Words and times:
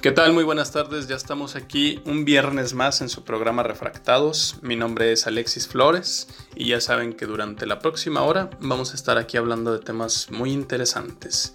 ¿Qué 0.00 0.12
tal? 0.12 0.32
Muy 0.32 0.44
buenas 0.44 0.72
tardes. 0.72 1.08
Ya 1.08 1.16
estamos 1.16 1.56
aquí 1.56 2.00
un 2.06 2.24
viernes 2.24 2.72
más 2.72 3.02
en 3.02 3.10
su 3.10 3.22
programa 3.22 3.62
Refractados. 3.62 4.56
Mi 4.62 4.74
nombre 4.74 5.12
es 5.12 5.26
Alexis 5.26 5.68
Flores 5.68 6.26
y 6.56 6.68
ya 6.68 6.80
saben 6.80 7.12
que 7.12 7.26
durante 7.26 7.66
la 7.66 7.80
próxima 7.80 8.22
hora 8.22 8.48
vamos 8.60 8.92
a 8.92 8.94
estar 8.94 9.18
aquí 9.18 9.36
hablando 9.36 9.74
de 9.74 9.80
temas 9.80 10.30
muy 10.30 10.52
interesantes. 10.52 11.54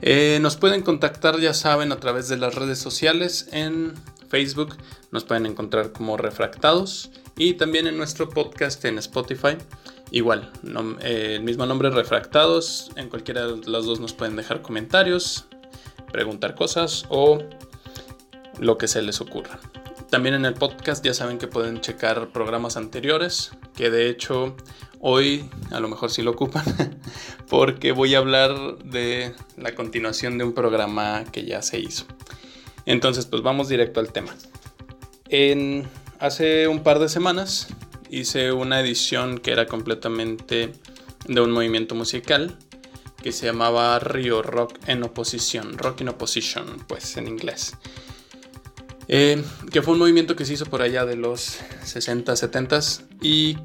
Eh, 0.00 0.38
nos 0.40 0.56
pueden 0.56 0.82
contactar, 0.82 1.40
ya 1.40 1.54
saben, 1.54 1.90
a 1.90 1.98
través 1.98 2.28
de 2.28 2.36
las 2.36 2.54
redes 2.54 2.78
sociales. 2.78 3.48
En 3.50 3.94
Facebook 4.32 4.78
nos 5.10 5.24
pueden 5.24 5.44
encontrar 5.44 5.92
como 5.92 6.16
Refractados 6.16 7.10
y 7.36 7.52
también 7.52 7.86
en 7.86 7.98
nuestro 7.98 8.30
podcast 8.30 8.82
en 8.86 8.96
Spotify. 8.96 9.58
Igual, 10.10 10.50
eh, 11.02 11.34
el 11.36 11.42
mismo 11.42 11.66
nombre 11.66 11.90
Refractados. 11.90 12.92
En 12.96 13.10
cualquiera 13.10 13.46
de 13.46 13.70
las 13.70 13.84
dos 13.84 14.00
nos 14.00 14.14
pueden 14.14 14.34
dejar 14.34 14.62
comentarios, 14.62 15.44
preguntar 16.10 16.54
cosas 16.54 17.04
o 17.10 17.40
lo 18.58 18.78
que 18.78 18.88
se 18.88 19.02
les 19.02 19.20
ocurra. 19.20 19.60
También 20.08 20.34
en 20.34 20.46
el 20.46 20.54
podcast 20.54 21.04
ya 21.04 21.12
saben 21.12 21.36
que 21.36 21.46
pueden 21.46 21.82
checar 21.82 22.32
programas 22.32 22.78
anteriores, 22.78 23.50
que 23.74 23.90
de 23.90 24.08
hecho 24.08 24.56
hoy 24.98 25.44
a 25.72 25.80
lo 25.80 25.88
mejor 25.88 26.10
sí 26.10 26.22
lo 26.22 26.30
ocupan, 26.30 26.64
porque 27.50 27.92
voy 27.92 28.14
a 28.14 28.18
hablar 28.18 28.78
de 28.78 29.34
la 29.58 29.74
continuación 29.74 30.38
de 30.38 30.44
un 30.44 30.54
programa 30.54 31.24
que 31.30 31.44
ya 31.44 31.60
se 31.60 31.80
hizo. 31.80 32.06
Entonces, 32.86 33.26
pues 33.26 33.42
vamos 33.42 33.68
directo 33.68 34.00
al 34.00 34.12
tema. 34.12 34.34
En, 35.28 35.88
hace 36.18 36.68
un 36.68 36.82
par 36.82 36.98
de 36.98 37.08
semanas 37.08 37.68
hice 38.10 38.52
una 38.52 38.80
edición 38.80 39.38
que 39.38 39.52
era 39.52 39.66
completamente 39.66 40.72
de 41.26 41.40
un 41.40 41.50
movimiento 41.50 41.94
musical 41.94 42.58
que 43.22 43.32
se 43.32 43.46
llamaba 43.46 43.98
Rio 44.00 44.42
Rock 44.42 44.78
en 44.86 45.02
oposición, 45.04 45.78
Rock 45.78 46.02
in 46.02 46.08
Opposition, 46.08 46.84
pues 46.86 47.16
en 47.16 47.28
inglés. 47.28 47.74
Eh, 49.08 49.42
que 49.70 49.82
fue 49.82 49.94
un 49.94 50.00
movimiento 50.00 50.36
que 50.36 50.44
se 50.44 50.54
hizo 50.54 50.66
por 50.66 50.82
allá 50.82 51.04
de 51.04 51.16
los 51.16 51.58
60, 51.84 52.34
70 52.34 52.80
y, 53.20 53.56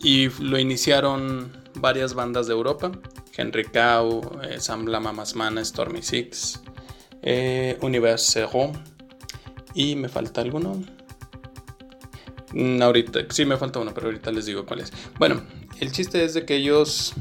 y 0.00 0.28
lo 0.40 0.58
iniciaron 0.58 1.52
varias 1.74 2.14
bandas 2.14 2.46
de 2.46 2.54
Europa, 2.54 2.92
Henry 3.36 3.64
Cow, 3.64 4.40
eh, 4.42 4.60
Sam 4.60 4.86
Lama 4.86 5.12
Masmana, 5.12 5.64
Stormy 5.64 6.02
Six, 6.02 6.60
eh, 7.22 7.78
Universe 7.80 8.46
y 9.74 9.96
me 9.96 10.08
falta 10.08 10.40
alguno. 10.40 10.82
Mm, 12.52 12.82
ahorita, 12.82 13.20
sí 13.30 13.44
me 13.44 13.56
falta 13.56 13.78
uno, 13.78 13.92
pero 13.94 14.06
ahorita 14.06 14.32
les 14.32 14.46
digo 14.46 14.64
cuál 14.64 14.80
es. 14.80 14.92
Bueno, 15.18 15.42
el 15.80 15.92
chiste 15.92 16.24
es 16.24 16.34
de 16.34 16.44
que 16.44 16.56
ellos, 16.56 17.12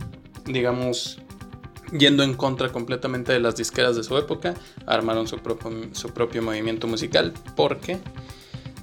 digamos, 0.45 1.19
yendo 1.97 2.23
en 2.23 2.33
contra 2.33 2.71
completamente 2.71 3.33
de 3.33 3.39
las 3.39 3.55
disqueras 3.55 3.95
de 3.95 4.03
su 4.03 4.17
época, 4.17 4.55
armaron 4.85 5.27
su 5.27 5.37
propio 5.37 6.41
movimiento 6.41 6.87
musical 6.87 7.33
porque 7.55 7.99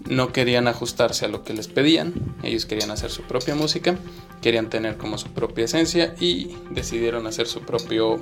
no 0.06 0.33
querían 0.33 0.69
ajustarse 0.69 1.25
a 1.25 1.28
lo 1.28 1.43
que 1.43 1.55
les 1.55 1.69
pedían, 1.69 2.37
ellos 2.43 2.67
querían 2.67 2.91
hacer 2.91 3.11
su 3.11 3.23
propia 3.23 3.55
música, 3.55 3.97
querían 4.43 4.69
tener 4.69 4.97
como 4.97 5.19
su 5.19 5.28
propia 5.28 5.65
esencia 5.65 6.15
y 6.21 6.56
decidieron 6.71 7.27
hacer 7.27 7.47
su 7.47 7.62
propio 7.62 8.19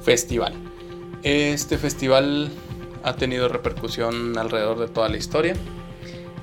festival. 0.00 0.54
Este 1.22 1.78
festival 1.78 2.50
ha 3.02 3.16
tenido 3.16 3.48
repercusión 3.48 4.36
alrededor 4.38 4.78
de 4.78 4.88
toda 4.88 5.08
la 5.08 5.16
historia 5.16 5.54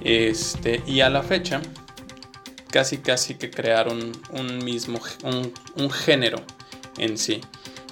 este, 0.02 0.84
y 0.86 1.02
a 1.02 1.10
la 1.10 1.24
fecha 1.24 1.62
casi 2.72 2.98
casi 2.98 3.36
que 3.36 3.50
crearon 3.50 4.12
un 4.32 4.64
mismo 4.64 5.00
un, 5.24 5.90
género 5.90 6.38
en 6.98 7.18
sí 7.18 7.42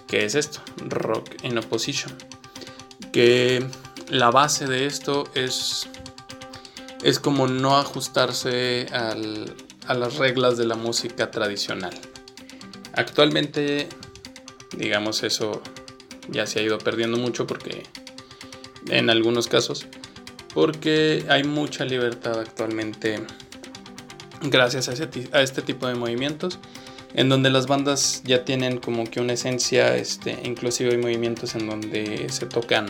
¿Qué 0.07 0.25
es 0.25 0.35
esto? 0.35 0.61
Rock 0.77 1.43
in 1.43 1.57
Opposition. 1.57 2.13
Que 3.11 3.65
la 4.09 4.29
base 4.29 4.67
de 4.67 4.85
esto 4.85 5.23
es, 5.33 5.87
es 7.01 7.17
como 7.17 7.47
no 7.47 7.77
ajustarse 7.77 8.85
a 8.91 9.15
las 9.95 10.17
reglas 10.17 10.55
de 10.57 10.65
la 10.65 10.75
música 10.75 11.31
tradicional. 11.31 11.99
Actualmente, 12.93 13.89
digamos, 14.77 15.23
eso 15.23 15.63
ya 16.29 16.45
se 16.45 16.59
ha 16.59 16.63
ido 16.63 16.77
perdiendo 16.77 17.17
mucho 17.17 17.47
porque 17.47 17.83
en 18.89 19.09
algunos 19.09 19.47
casos, 19.47 19.85
porque 20.53 21.25
hay 21.29 21.43
mucha 21.43 21.85
libertad 21.85 22.39
actualmente 22.39 23.19
gracias 24.41 24.89
a 24.89 25.41
este 25.41 25.61
tipo 25.61 25.87
de 25.87 25.95
movimientos 25.95 26.59
en 27.13 27.29
donde 27.29 27.49
las 27.49 27.67
bandas 27.67 28.21
ya 28.25 28.43
tienen 28.43 28.79
como 28.79 29.05
que 29.05 29.21
una 29.21 29.33
esencia, 29.33 29.95
este, 29.95 30.39
inclusive 30.43 30.91
hay 30.91 30.97
movimientos 30.97 31.55
en 31.55 31.69
donde 31.69 32.27
se 32.29 32.45
tocan 32.45 32.87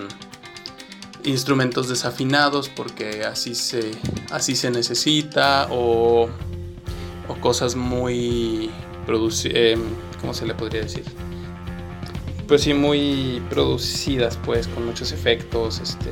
instrumentos 1.25 1.89
desafinados 1.89 2.69
porque 2.69 3.23
así 3.23 3.55
se, 3.55 3.91
así 4.31 4.55
se 4.55 4.71
necesita 4.71 5.67
o, 5.71 6.29
cosas 7.41 7.75
muy 7.75 8.69
eh, 9.45 9.77
¿cómo 10.21 10.33
se 10.33 10.45
le 10.45 10.53
podría 10.53 10.81
decir? 10.81 11.03
Pues 12.47 12.61
sí, 12.61 12.73
muy 12.73 13.41
producidas 13.49 14.37
pues 14.45 14.67
con 14.67 14.85
muchos 14.85 15.11
efectos 15.11 15.79
este, 15.79 16.09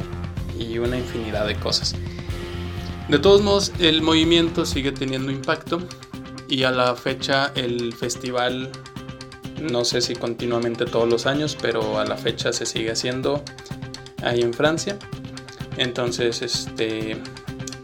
y 0.57 0.77
una 0.79 0.97
infinidad 0.97 1.45
de 1.45 1.55
cosas. 1.55 1.95
De 3.09 3.19
todos 3.19 3.41
modos, 3.41 3.73
el 3.79 4.01
movimiento 4.01 4.65
sigue 4.65 4.91
teniendo 4.91 5.31
impacto 5.31 5.81
y 6.47 6.63
a 6.63 6.71
la 6.71 6.95
fecha 6.95 7.51
el 7.55 7.93
festival, 7.93 8.71
no 9.61 9.83
sé 9.83 10.01
si 10.01 10.15
continuamente 10.15 10.85
todos 10.85 11.09
los 11.09 11.25
años, 11.25 11.57
pero 11.61 11.99
a 11.99 12.05
la 12.05 12.15
fecha 12.15 12.53
se 12.53 12.65
sigue 12.65 12.91
haciendo 12.91 13.43
ahí 14.23 14.41
en 14.41 14.53
Francia. 14.53 14.97
Entonces, 15.77 16.41
este, 16.41 17.21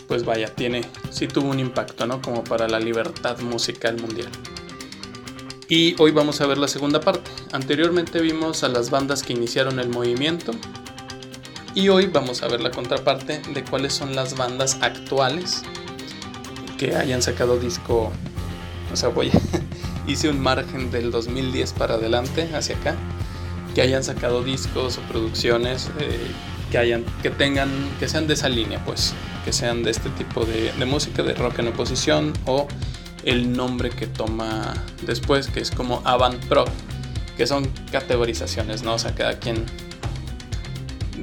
pues 0.07 0.23
vaya, 0.23 0.47
tiene, 0.53 0.81
sí 1.09 1.27
tuvo 1.27 1.49
un 1.49 1.59
impacto, 1.59 2.05
¿no? 2.05 2.21
Como 2.21 2.43
para 2.43 2.67
la 2.67 2.79
libertad 2.79 3.39
musical 3.39 3.97
mundial. 4.01 4.29
Y 5.69 5.95
hoy 5.99 6.11
vamos 6.11 6.41
a 6.41 6.47
ver 6.47 6.57
la 6.57 6.67
segunda 6.67 7.01
parte. 7.01 7.29
Anteriormente 7.51 8.21
vimos 8.21 8.63
a 8.63 8.69
las 8.69 8.89
bandas 8.89 9.23
que 9.23 9.33
iniciaron 9.33 9.79
el 9.79 9.89
movimiento. 9.89 10.51
Y 11.75 11.89
hoy 11.89 12.07
vamos 12.07 12.41
a 12.41 12.47
ver 12.47 12.61
la 12.61 12.71
contraparte 12.71 13.41
de 13.53 13.63
cuáles 13.63 13.93
son 13.93 14.15
las 14.15 14.35
bandas 14.37 14.77
actuales 14.81 15.63
que 16.77 16.95
hayan 16.95 17.21
sacado 17.21 17.59
disco 17.59 18.11
o 18.91 18.95
sea, 18.95 19.09
voy, 19.09 19.31
hice 20.07 20.29
un 20.29 20.39
margen 20.39 20.91
del 20.91 21.11
2010 21.11 21.73
para 21.73 21.95
adelante, 21.95 22.49
hacia 22.53 22.75
acá, 22.77 22.95
que 23.75 23.81
hayan 23.81 24.03
sacado 24.03 24.43
discos 24.43 24.97
o 24.97 25.01
producciones 25.01 25.89
eh, 25.99 26.19
que, 26.71 26.77
hayan, 26.77 27.05
que 27.21 27.29
tengan, 27.29 27.69
que 27.99 28.07
sean 28.07 28.27
de 28.27 28.33
esa 28.33 28.49
línea, 28.49 28.83
pues, 28.85 29.13
que 29.45 29.53
sean 29.53 29.83
de 29.83 29.91
este 29.91 30.09
tipo 30.11 30.45
de, 30.45 30.73
música, 30.85 31.23
de 31.23 31.33
rock 31.33 31.59
en 31.59 31.67
oposición 31.67 32.33
o 32.45 32.67
el 33.23 33.51
nombre 33.51 33.89
que 33.89 34.07
toma 34.07 34.73
después, 35.05 35.47
que 35.47 35.59
es 35.59 35.71
como 35.71 36.01
avant 36.05 36.43
Pro, 36.45 36.65
que 37.35 37.45
son 37.45 37.69
categorizaciones, 37.91 38.83
¿no? 38.83 38.95
O 38.95 38.99
sea, 38.99 39.13
cada 39.13 39.39
quien, 39.39 39.65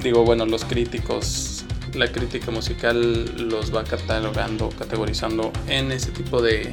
digo, 0.02 0.24
bueno, 0.24 0.46
los 0.46 0.64
críticos, 0.64 1.64
la 1.94 2.10
crítica 2.10 2.50
musical 2.50 3.48
los 3.48 3.74
va 3.74 3.84
catalogando, 3.84 4.68
categorizando 4.70 5.52
en 5.66 5.92
ese 5.92 6.10
tipo 6.12 6.42
de, 6.42 6.70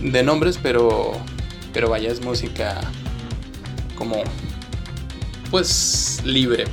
de 0.00 0.22
nombres, 0.22 0.58
pero, 0.62 1.12
pero 1.72 1.88
vaya, 1.88 2.10
es 2.10 2.20
música 2.20 2.80
como, 3.96 4.22
pues, 5.50 6.20
libre. 6.24 6.64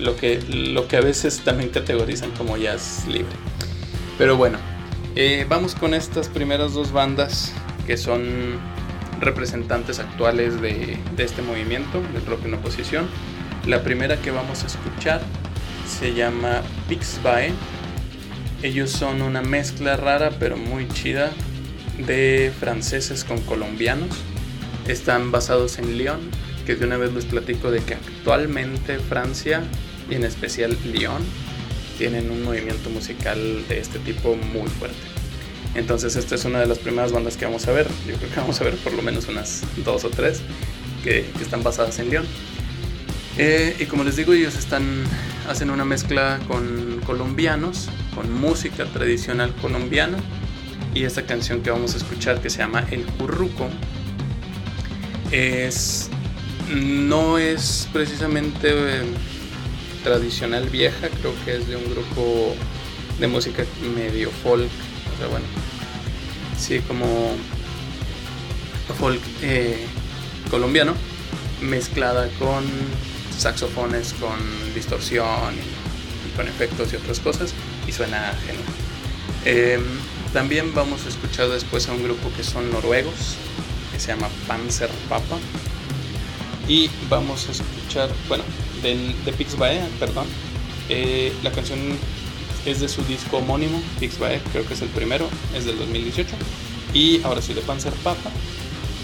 Lo 0.00 0.14
que, 0.16 0.40
lo 0.42 0.86
que 0.86 0.96
a 0.96 1.00
veces 1.00 1.40
también 1.40 1.70
categorizan 1.70 2.30
como 2.32 2.56
jazz 2.56 3.04
libre. 3.08 3.34
Pero 4.16 4.36
bueno, 4.36 4.58
eh, 5.20 5.44
vamos 5.48 5.74
con 5.74 5.94
estas 5.94 6.28
primeras 6.28 6.74
dos 6.74 6.92
bandas 6.92 7.52
que 7.88 7.96
son 7.96 8.56
representantes 9.18 9.98
actuales 9.98 10.62
de, 10.62 10.96
este 11.18 11.42
movimiento, 11.42 12.00
del 12.14 12.24
rock 12.24 12.44
en 12.44 12.54
oposición. 12.54 13.08
La 13.66 13.82
primera 13.82 14.18
que 14.22 14.30
vamos 14.30 14.62
a 14.62 14.68
escuchar 14.68 15.20
se 15.88 16.14
llama 16.14 16.62
Pixby. 16.88 17.52
Ellos 18.62 18.92
son 18.92 19.20
una 19.20 19.42
mezcla 19.42 19.96
rara 19.96 20.30
pero 20.38 20.56
muy 20.56 20.86
chida 20.86 21.32
de 22.06 22.52
franceses 22.60 23.24
con 23.24 23.40
colombianos. 23.40 24.10
Están 24.86 25.32
basados 25.32 25.80
en 25.80 25.98
Lyon, 25.98 26.20
que 26.64 26.76
de 26.76 26.86
una 26.86 26.96
vez 26.96 27.12
les 27.12 27.24
platico 27.24 27.72
de 27.72 27.80
que 27.80 27.94
actualmente 27.94 29.00
Francia 29.00 29.64
y 30.08 30.14
en 30.14 30.22
especial 30.22 30.78
Lyon 30.84 31.24
tienen 31.98 32.30
un 32.30 32.44
movimiento 32.44 32.88
musical 32.90 33.38
de 33.68 33.80
este 33.80 33.98
tipo 33.98 34.36
muy 34.36 34.68
fuerte. 34.68 34.96
Entonces 35.74 36.16
esta 36.16 36.36
es 36.36 36.44
una 36.44 36.60
de 36.60 36.66
las 36.66 36.78
primeras 36.78 37.12
bandas 37.12 37.36
que 37.36 37.44
vamos 37.44 37.66
a 37.66 37.72
ver. 37.72 37.86
Yo 38.06 38.14
creo 38.16 38.30
que 38.30 38.40
vamos 38.40 38.60
a 38.60 38.64
ver 38.64 38.76
por 38.76 38.92
lo 38.92 39.02
menos 39.02 39.28
unas 39.28 39.62
dos 39.84 40.04
o 40.04 40.10
tres 40.10 40.40
que, 41.02 41.26
están 41.40 41.62
basadas 41.62 41.98
en 41.98 42.10
Lyon. 42.10 42.26
Eh, 43.36 43.76
y 43.78 43.84
como 43.84 44.04
les 44.04 44.16
digo, 44.16 44.32
ellos 44.32 44.56
están, 44.56 45.04
hacen 45.48 45.70
una 45.70 45.84
mezcla 45.84 46.40
con 46.48 47.00
colombianos, 47.04 47.88
con 48.14 48.32
música 48.32 48.86
tradicional 48.86 49.54
colombiana. 49.60 50.18
Y 50.94 51.04
esta 51.04 51.26
canción 51.26 51.62
que 51.62 51.70
vamos 51.70 51.94
a 51.94 51.98
escuchar 51.98 52.40
que 52.40 52.48
se 52.48 52.58
llama 52.58 52.84
El 52.90 53.04
Curruco 53.04 53.68
es 55.30 56.08
no 56.74 57.38
es 57.38 57.88
precisamente 57.92 58.68
eh, 58.70 59.02
tradicional 60.02 60.68
vieja, 60.68 61.08
creo 61.08 61.34
que 61.44 61.56
es 61.56 61.68
de 61.68 61.76
un 61.76 61.90
grupo 61.90 62.54
de 63.18 63.26
música 63.26 63.64
medio 63.94 64.30
folk, 64.42 64.70
o 65.14 65.18
sea, 65.18 65.26
bueno, 65.28 65.46
sí, 66.58 66.80
como 66.80 67.06
folk 68.98 69.20
eh, 69.42 69.86
colombiano, 70.50 70.94
mezclada 71.60 72.28
con 72.38 72.64
saxofones, 73.36 74.14
con 74.14 74.38
distorsión 74.74 75.54
y, 75.54 76.36
con 76.36 76.48
efectos 76.48 76.92
y 76.92 76.96
otras 76.96 77.20
cosas, 77.20 77.52
y 77.86 77.92
suena 77.92 78.34
genial. 78.46 78.64
Em, 79.44 79.82
también 80.32 80.74
vamos 80.74 81.06
a 81.06 81.08
escuchar 81.08 81.48
después 81.48 81.88
a 81.88 81.92
un 81.92 82.02
grupo 82.02 82.30
que 82.36 82.44
son 82.44 82.70
noruegos, 82.70 83.36
que 83.92 83.98
se 83.98 84.08
llama 84.08 84.28
Panzer 84.46 84.90
Papa 85.08 85.38
y 86.68 86.90
vamos 87.08 87.48
a 87.48 87.52
escuchar, 87.52 88.10
bueno, 88.28 88.44
de 88.82 89.32
Pixbae, 89.32 89.80
perdón. 89.98 90.26
Eh, 90.88 91.32
la 91.42 91.52
canción 91.52 91.78
es 92.64 92.80
de 92.80 92.88
su 92.88 93.02
disco 93.04 93.38
homónimo, 93.38 93.80
Pixbae, 94.00 94.40
creo 94.52 94.66
que 94.66 94.74
es 94.74 94.82
el 94.82 94.88
primero, 94.88 95.28
es 95.54 95.64
del 95.64 95.78
2018. 95.78 96.34
Y 96.94 97.22
ahora 97.22 97.42
sí, 97.42 97.54
de 97.54 97.60
Panzer 97.60 97.92
Papa, 98.04 98.30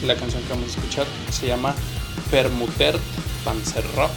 la 0.06 0.16
canción 0.16 0.42
que 0.42 0.50
vamos 0.50 0.68
a 0.68 0.78
escuchar 0.78 1.06
se 1.30 1.46
llama 1.46 1.74
Permutert 2.30 3.00
Panzer 3.44 3.84
Rock 3.94 4.12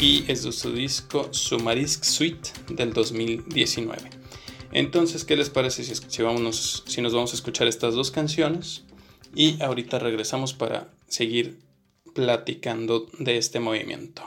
y 0.00 0.24
es 0.28 0.44
de 0.44 0.52
su 0.52 0.72
disco 0.72 1.28
Sumarisk 1.32 2.04
Suite 2.04 2.50
del 2.68 2.92
2019. 2.92 4.10
Entonces, 4.72 5.24
¿qué 5.24 5.36
les 5.36 5.50
parece 5.50 5.82
si, 5.82 5.94
si, 5.94 6.22
si 6.86 7.02
nos 7.02 7.14
vamos 7.14 7.32
a 7.32 7.34
escuchar 7.34 7.66
estas 7.66 7.94
dos 7.94 8.10
canciones? 8.10 8.84
Y 9.34 9.60
ahorita 9.62 9.98
regresamos 9.98 10.52
para 10.52 10.90
seguir 11.08 11.58
platicando 12.14 13.06
de 13.18 13.38
este 13.38 13.60
movimiento. 13.60 14.22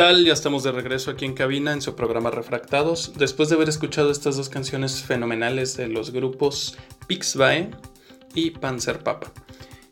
Ya 0.00 0.32
estamos 0.32 0.62
de 0.62 0.72
regreso 0.72 1.10
aquí 1.10 1.26
en 1.26 1.34
cabina 1.34 1.74
en 1.74 1.82
su 1.82 1.94
programa 1.94 2.30
Refractados. 2.30 3.12
Después 3.18 3.50
de 3.50 3.56
haber 3.56 3.68
escuchado 3.68 4.10
estas 4.10 4.34
dos 4.38 4.48
canciones 4.48 5.02
fenomenales 5.02 5.76
de 5.76 5.88
los 5.88 6.10
grupos 6.10 6.78
Pixbae 7.06 7.70
y 8.34 8.52
Panzer 8.52 9.00
Papa. 9.00 9.30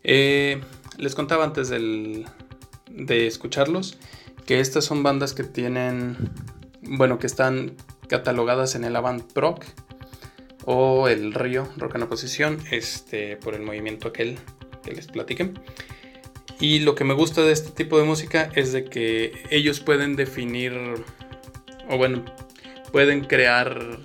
Eh, 0.02 0.62
les 0.96 1.14
contaba 1.14 1.44
antes 1.44 1.68
de 1.68 3.26
escucharlos 3.26 3.98
que 4.46 4.60
estas 4.60 4.86
son 4.86 5.02
bandas 5.02 5.34
que 5.34 5.44
tienen, 5.44 6.16
bueno, 6.80 7.18
que 7.18 7.26
están 7.26 7.76
catalogadas 8.08 8.76
en 8.76 8.84
el 8.84 8.96
Avant 8.96 9.30
Proc 9.34 9.66
o 10.64 11.08
el 11.08 11.34
Río 11.34 11.68
Rock 11.76 11.96
en 11.96 12.04
Oposición, 12.04 12.58
este, 12.70 13.36
por 13.36 13.54
el 13.54 13.60
movimiento 13.60 14.08
aquel 14.08 14.38
que 14.82 14.92
les 14.92 15.06
platiqué. 15.06 15.52
Y 16.60 16.80
lo 16.80 16.94
que 16.94 17.04
me 17.04 17.14
gusta 17.14 17.42
de 17.42 17.52
este 17.52 17.70
tipo 17.70 17.98
de 17.98 18.04
música 18.04 18.50
es 18.54 18.72
de 18.72 18.84
que 18.84 19.44
ellos 19.50 19.80
pueden 19.80 20.16
definir, 20.16 20.72
o 21.88 21.96
bueno, 21.96 22.24
pueden 22.90 23.24
crear 23.24 23.98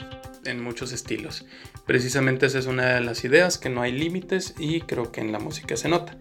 en 0.46 0.62
muchos 0.62 0.92
estilos. 0.92 1.46
Precisamente 1.86 2.46
esa 2.46 2.60
es 2.60 2.68
una 2.68 2.96
de 2.96 3.02
las 3.02 3.24
ideas, 3.24 3.58
que 3.58 3.70
no 3.70 3.82
hay 3.82 3.92
límites 3.92 4.54
y 4.58 4.82
creo 4.82 5.12
que 5.12 5.22
en 5.22 5.32
la 5.32 5.40
música 5.40 5.76
se 5.76 5.90
nota. 5.90 6.18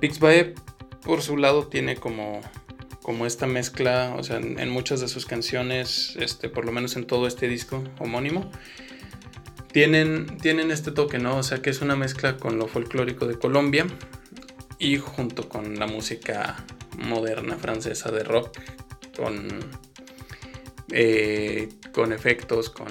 Pixbae 0.00 0.54
por 1.02 1.20
su 1.20 1.36
lado 1.36 1.66
tiene 1.66 1.96
como, 1.96 2.40
como 3.02 3.26
esta 3.26 3.46
mezcla, 3.46 4.14
o 4.16 4.22
sea, 4.22 4.36
en, 4.36 4.70
muchas 4.70 5.00
de 5.00 5.08
sus 5.08 5.26
canciones, 5.26 6.16
este, 6.18 6.48
por 6.48 6.64
lo 6.64 6.72
menos 6.72 6.96
en 6.96 7.06
todo 7.06 7.26
este 7.26 7.48
disco 7.48 7.82
homónimo, 7.98 8.50
tienen, 9.72 10.38
tienen 10.38 10.70
este 10.70 10.92
toque, 10.92 11.18
¿no? 11.18 11.38
O 11.38 11.42
sea, 11.42 11.60
que 11.60 11.70
es 11.70 11.80
una 11.80 11.96
mezcla 11.96 12.36
con 12.36 12.58
lo 12.58 12.68
folclórico 12.68 13.26
de 13.26 13.38
Colombia, 13.38 13.86
y 14.82 14.98
junto 14.98 15.48
con 15.48 15.78
la 15.78 15.86
música 15.86 16.56
moderna 16.98 17.56
francesa 17.56 18.10
de 18.10 18.24
rock, 18.24 18.58
con, 19.16 19.48
eh, 20.90 21.68
con 21.94 22.12
efectos, 22.12 22.68
con, 22.68 22.88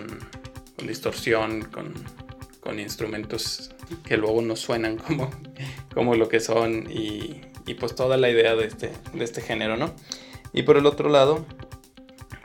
distorsión, 0.88 1.64
con, 1.66 2.80
instrumentos 2.80 3.72
que 4.06 4.16
luego 4.16 4.42
no 4.42 4.56
suenan 4.56 4.96
como, 5.08 5.30
como 5.94 6.16
lo 6.16 6.30
que 6.30 6.40
son 6.40 6.88
y, 6.90 7.42
pues 7.78 7.94
toda 7.94 8.16
la 8.16 8.30
idea 8.30 8.56
de 8.56 8.68
este, 8.68 8.92
de 9.14 9.24
este 9.26 9.42
género, 9.42 9.76
¿no? 9.76 9.94
Y 10.54 10.64
por 10.64 10.78
el 10.78 10.86
otro 10.86 11.10
lado, 11.10 11.46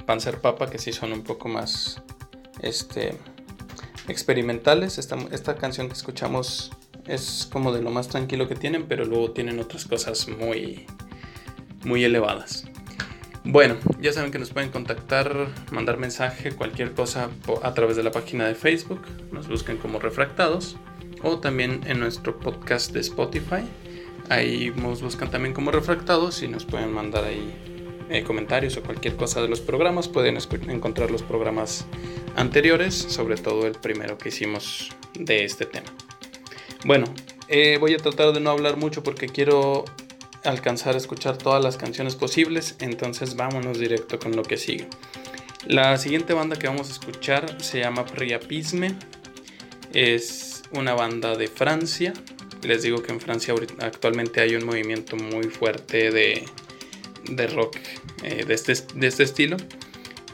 Panzer 0.06 0.40
Papa, 0.40 0.68
que 0.68 0.78
sí 0.78 0.92
son 0.92 1.12
un 1.12 1.22
poco 1.22 1.48
más 1.48 2.02
este, 2.62 3.16
experimentales. 4.08 4.98
Esta, 4.98 5.16
esta 5.30 5.56
canción 5.56 5.86
que 5.86 5.94
escuchamos 5.94 6.75
es 7.06 7.48
como 7.50 7.72
de 7.72 7.82
lo 7.82 7.90
más 7.90 8.08
tranquilo 8.08 8.48
que 8.48 8.54
tienen, 8.54 8.86
pero 8.86 9.04
luego 9.04 9.30
tienen 9.30 9.58
otras 9.60 9.84
cosas 9.84 10.28
muy, 10.28 10.86
muy 11.84 12.04
elevadas. 12.04 12.66
Bueno, 13.44 13.76
ya 14.00 14.12
saben 14.12 14.32
que 14.32 14.40
nos 14.40 14.50
pueden 14.50 14.70
contactar, 14.70 15.48
mandar 15.70 15.98
mensaje, 15.98 16.50
cualquier 16.50 16.94
cosa 16.94 17.30
a 17.62 17.74
través 17.74 17.96
de 17.96 18.02
la 18.02 18.10
página 18.10 18.46
de 18.46 18.56
Facebook, 18.56 19.02
nos 19.30 19.46
buscan 19.46 19.76
como 19.76 20.00
Refractados, 20.00 20.76
o 21.22 21.38
también 21.38 21.80
en 21.86 22.00
nuestro 22.00 22.38
podcast 22.40 22.92
de 22.92 23.00
Spotify. 23.00 23.62
Ahí 24.28 24.72
nos 24.74 25.00
buscan 25.00 25.30
también 25.30 25.54
como 25.54 25.70
Refractados 25.70 26.42
y 26.42 26.48
nos 26.48 26.64
pueden 26.64 26.92
mandar 26.92 27.24
ahí 27.24 27.54
eh, 28.10 28.24
comentarios 28.24 28.76
o 28.76 28.82
cualquier 28.82 29.14
cosa 29.14 29.40
de 29.40 29.48
los 29.48 29.60
programas. 29.60 30.08
Pueden 30.08 30.36
encontrar 30.68 31.12
los 31.12 31.22
programas 31.22 31.86
anteriores, 32.34 32.94
sobre 32.94 33.36
todo 33.36 33.66
el 33.66 33.74
primero 33.74 34.18
que 34.18 34.30
hicimos 34.30 34.90
de 35.14 35.44
este 35.44 35.66
tema. 35.66 35.86
Bueno, 36.84 37.06
eh, 37.48 37.78
voy 37.80 37.94
a 37.94 37.98
tratar 37.98 38.32
de 38.32 38.40
no 38.40 38.50
hablar 38.50 38.76
mucho 38.76 39.02
porque 39.02 39.28
quiero 39.28 39.84
alcanzar 40.44 40.94
a 40.94 40.98
escuchar 40.98 41.36
todas 41.38 41.62
las 41.62 41.76
canciones 41.76 42.14
posibles, 42.14 42.76
entonces 42.80 43.36
vámonos 43.36 43.78
directo 43.78 44.18
con 44.18 44.36
lo 44.36 44.42
que 44.42 44.56
sigue. 44.56 44.88
La 45.66 45.98
siguiente 45.98 46.32
banda 46.32 46.56
que 46.56 46.68
vamos 46.68 46.88
a 46.88 46.92
escuchar 46.92 47.60
se 47.60 47.80
llama 47.80 48.06
Priapisme, 48.06 48.94
es 49.92 50.62
una 50.72 50.94
banda 50.94 51.36
de 51.36 51.48
Francia. 51.48 52.12
Les 52.62 52.82
digo 52.82 53.02
que 53.02 53.12
en 53.12 53.20
Francia 53.20 53.54
actualmente 53.80 54.40
hay 54.40 54.54
un 54.54 54.64
movimiento 54.64 55.16
muy 55.16 55.44
fuerte 55.44 56.10
de, 56.10 56.44
rock 57.48 57.76
eh, 58.22 58.44
de, 58.44 58.54
este, 58.54 58.74
de, 58.94 59.06
este, 59.06 59.22
estilo. 59.22 59.56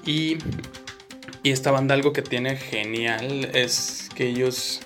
Y, 0.05 0.39
y 1.43 1.51
esta 1.51 1.71
banda 1.71 1.95
algo 1.95 2.13
que 2.13 2.23
tiene 2.23 2.57
genial 2.57 3.51
es 3.55 4.09
que 4.15 4.29
ellos 4.29 4.81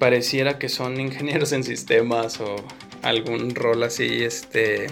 pareciera 0.00 0.58
que 0.58 0.70
son 0.70 0.98
ingenieros 0.98 1.52
en 1.52 1.62
sistemas 1.62 2.40
o 2.40 2.56
algún 3.02 3.54
rol 3.54 3.82
así 3.82 4.24
este 4.24 4.86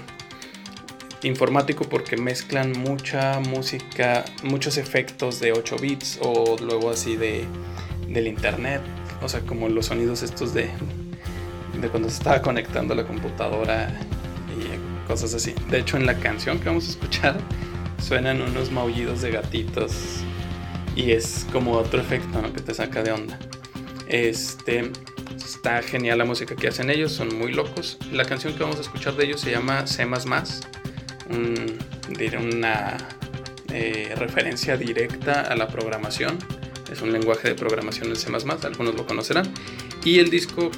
informático 1.23 1.85
porque 1.85 2.17
mezclan 2.19 2.73
mucha 2.73 3.41
música, 3.41 4.27
muchos 4.45 4.77
efectos 4.77 5.41
de 5.41 5.53
8 5.53 5.77
bits 5.81 6.19
o 6.23 6.57
luego 6.61 6.91
así 6.91 7.17
de 7.17 7.47
del 8.07 8.27
internet, 8.27 8.83
o 9.23 9.29
sea, 9.29 9.41
como 9.41 9.69
los 9.69 9.87
sonidos 9.87 10.23
estos 10.23 10.53
de 10.55 10.71
de 11.81 11.89
cuando 11.89 12.11
se 12.11 12.19
estaba 12.19 12.43
conectando 12.43 12.95
la 12.95 13.07
computadora 13.07 13.89
y 14.51 15.07
cosas 15.09 15.33
así. 15.33 15.55
De 15.71 15.79
hecho, 15.79 15.97
en 15.97 16.05
la 16.05 16.19
canción 16.19 16.59
que 16.59 16.67
vamos 16.67 16.87
a 16.87 16.91
escuchar 16.91 17.41
suenan 17.99 18.43
unos 18.43 18.71
maullidos 18.71 19.23
de 19.23 19.31
gatitos 19.31 20.21
y 20.95 21.13
es 21.13 21.47
como 21.51 21.73
otro 21.73 21.99
efecto 21.99 22.43
que 22.53 22.61
te 22.61 22.75
saca 22.75 23.03
de 23.03 23.13
onda. 23.13 23.39
Este, 24.09 24.91
está 25.37 25.83
genial 25.83 26.19
la 26.19 26.25
música 26.25 26.57
que 26.57 26.69
hacen 26.69 26.91
ellos, 26.91 27.13
son 27.13 27.37
muy 27.37 27.53
locos. 27.53 27.99
La 28.11 28.25
canción 28.25 28.55
que 28.55 28.63
vamos 28.63 28.79
a 28.79 28.81
escuchar 28.81 29.15
de 29.15 29.27
ellos 29.27 29.41
se 29.41 29.51
llama 29.51 29.87
C, 29.87 30.07
un, 31.29 31.79
una 32.39 32.97
eh, 33.71 34.15
referencia 34.17 34.77
directa 34.77 35.43
a 35.43 35.55
la 35.57 35.69
programación. 35.69 36.39
Es 36.91 37.03
un 37.03 37.13
lenguaje 37.13 37.49
de 37.49 37.55
programación 37.55 38.09
en 38.09 38.17
C, 38.17 38.33
algunos 38.65 38.95
lo 38.95 39.07
conocerán. 39.07 39.53
Y 40.05 40.21
el 40.21 40.31
disco 40.31 40.71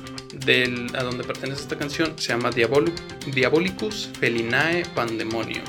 del, 0.45 0.88
a 0.97 1.05
donde 1.05 1.23
pertenece 1.23 1.62
esta 1.62 1.79
canción 1.79 2.19
se 2.19 2.29
llama 2.29 2.51
Diabolicus 2.51 4.11
Felinae 4.19 4.85
Pandemonium. 4.95 5.64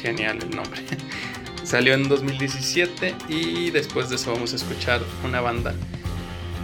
Genial 0.00 0.38
el 0.42 0.50
nombre. 0.50 0.80
Salió 1.64 1.94
en 1.94 2.08
2017 2.08 3.14
y 3.28 3.70
después 3.70 4.08
de 4.10 4.16
eso 4.16 4.32
vamos 4.32 4.52
a 4.52 4.56
escuchar 4.56 5.02
una 5.24 5.40
banda 5.40 5.74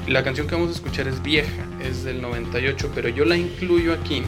la 0.07 0.23
canción 0.23 0.47
que 0.47 0.55
vamos 0.55 0.71
a 0.71 0.75
escuchar 0.75 1.09
es 1.09 1.23
vieja, 1.23 1.67
es 1.83 2.05
del 2.05 2.23
98, 2.23 2.93
pero 2.95 3.09
yo 3.09 3.25
la 3.25 3.37
incluyo 3.37 3.93
aquí 3.93 4.23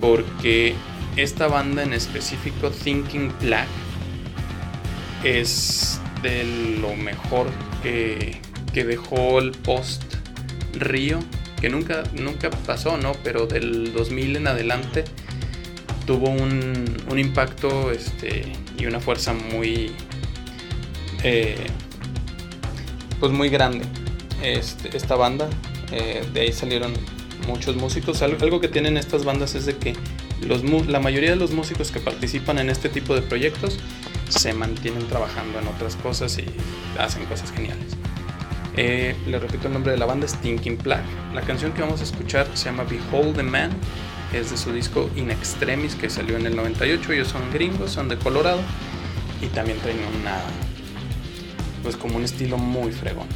porque 0.00 0.74
esta 1.16 1.48
banda 1.48 1.82
en 1.82 1.92
específico, 1.92 2.70
Thinking 2.70 3.32
Black, 3.40 3.68
es 5.24 6.00
de 6.22 6.78
lo 6.80 6.94
mejor 6.94 7.48
que, 7.82 8.40
dejó 8.72 9.40
el 9.40 9.50
post 9.50 10.04
Río, 10.74 11.18
que 11.60 11.68
nunca, 11.68 12.04
nunca 12.12 12.48
pasó, 12.48 12.96
¿no? 12.96 13.10
Pero 13.24 13.48
del 13.48 13.92
2000 13.92 14.36
en 14.36 14.46
adelante 14.46 15.04
tuvo 16.06 16.30
un, 16.30 17.18
impacto 17.18 17.90
este, 17.90 18.52
y 18.78 18.86
una 18.86 19.00
fuerza 19.00 19.32
muy, 19.32 19.90
eh, 21.24 21.56
pues 23.18 23.32
muy 23.32 23.48
grande 23.48 23.84
este, 24.42 24.96
esta 24.96 25.16
banda. 25.16 25.48
Eh, 25.92 26.24
de 26.32 26.40
ahí 26.40 26.52
salieron 26.52 26.92
muchos 27.46 27.76
músicos. 27.76 28.22
Algo, 28.22 28.60
que 28.60 28.68
tienen 28.68 28.96
estas 28.96 29.24
bandas 29.24 29.54
es 29.54 29.66
de 29.66 29.76
que 29.76 29.94
los, 30.42 30.62
la 30.86 31.00
mayoría 31.00 31.30
de 31.30 31.36
los 31.36 31.52
músicos 31.52 31.90
que 31.90 32.00
participan 32.00 32.58
en 32.58 32.70
este 32.70 32.88
tipo 32.88 33.14
de 33.14 33.22
proyectos 33.22 33.78
se 34.28 34.52
mantienen 34.52 35.06
trabajando 35.08 35.58
en 35.58 35.68
otras 35.68 35.96
cosas 35.96 36.38
y 36.38 36.44
hacen 36.98 37.24
cosas 37.24 37.50
geniales. 37.52 37.96
Eh, 38.76 39.16
le 39.26 39.38
repito 39.38 39.66
el 39.66 39.72
nombre 39.72 39.92
de 39.92 39.98
la 39.98 40.06
banda 40.06 40.26
es 40.26 40.36
Thinking 40.40 40.76
Plague. 40.76 41.02
La 41.34 41.40
canción 41.40 41.72
que 41.72 41.80
vamos 41.80 42.00
a 42.00 42.04
escuchar 42.04 42.46
se 42.54 42.66
llama 42.66 42.84
Behold 42.84 43.36
the 43.36 43.42
Man, 43.42 43.70
es 44.32 44.50
de 44.50 44.56
su 44.56 44.72
disco 44.72 45.10
In 45.16 45.30
Extremis 45.30 45.94
que 45.94 46.10
salió 46.10 46.36
en 46.36 46.46
el 46.46 46.54
98. 46.54 47.12
Ellos 47.12 47.28
son 47.28 47.50
gringos, 47.52 47.90
son 47.90 48.08
de 48.08 48.18
Colorado 48.18 48.60
y 49.40 49.46
también 49.46 49.78
traen 49.78 49.98
una, 50.20 50.40
pues 51.82 51.96
como 51.96 52.16
un 52.16 52.24
estilo 52.24 52.58
muy 52.58 52.92
fregón. 52.92 53.26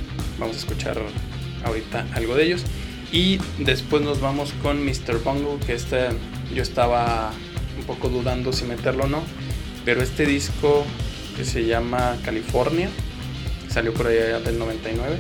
Vamos 0.43 0.57
a 0.57 0.59
escuchar 0.59 1.01
ahorita 1.65 2.05
algo 2.15 2.35
de 2.35 2.47
ellos. 2.47 2.65
Y 3.13 3.39
después 3.59 4.03
nos 4.03 4.21
vamos 4.21 4.53
con 4.61 4.85
Mr. 4.85 5.23
Bungle, 5.23 5.65
que 5.65 5.75
este 5.75 6.09
yo 6.53 6.65
estaba 6.65 7.31
un 7.79 7.85
poco 7.85 8.09
dudando 8.09 8.53
si 8.53 8.65
meterlo 8.65 9.05
o 9.05 9.07
no. 9.07 9.23
Pero 9.85 10.03
este 10.03 10.27
disco 10.27 10.85
que 11.37 11.45
se 11.45 11.65
llama 11.65 12.17
California, 12.25 12.89
salió 13.69 13.95
por 13.95 14.09
allá 14.09 14.41
del 14.41 14.59
99, 14.59 15.17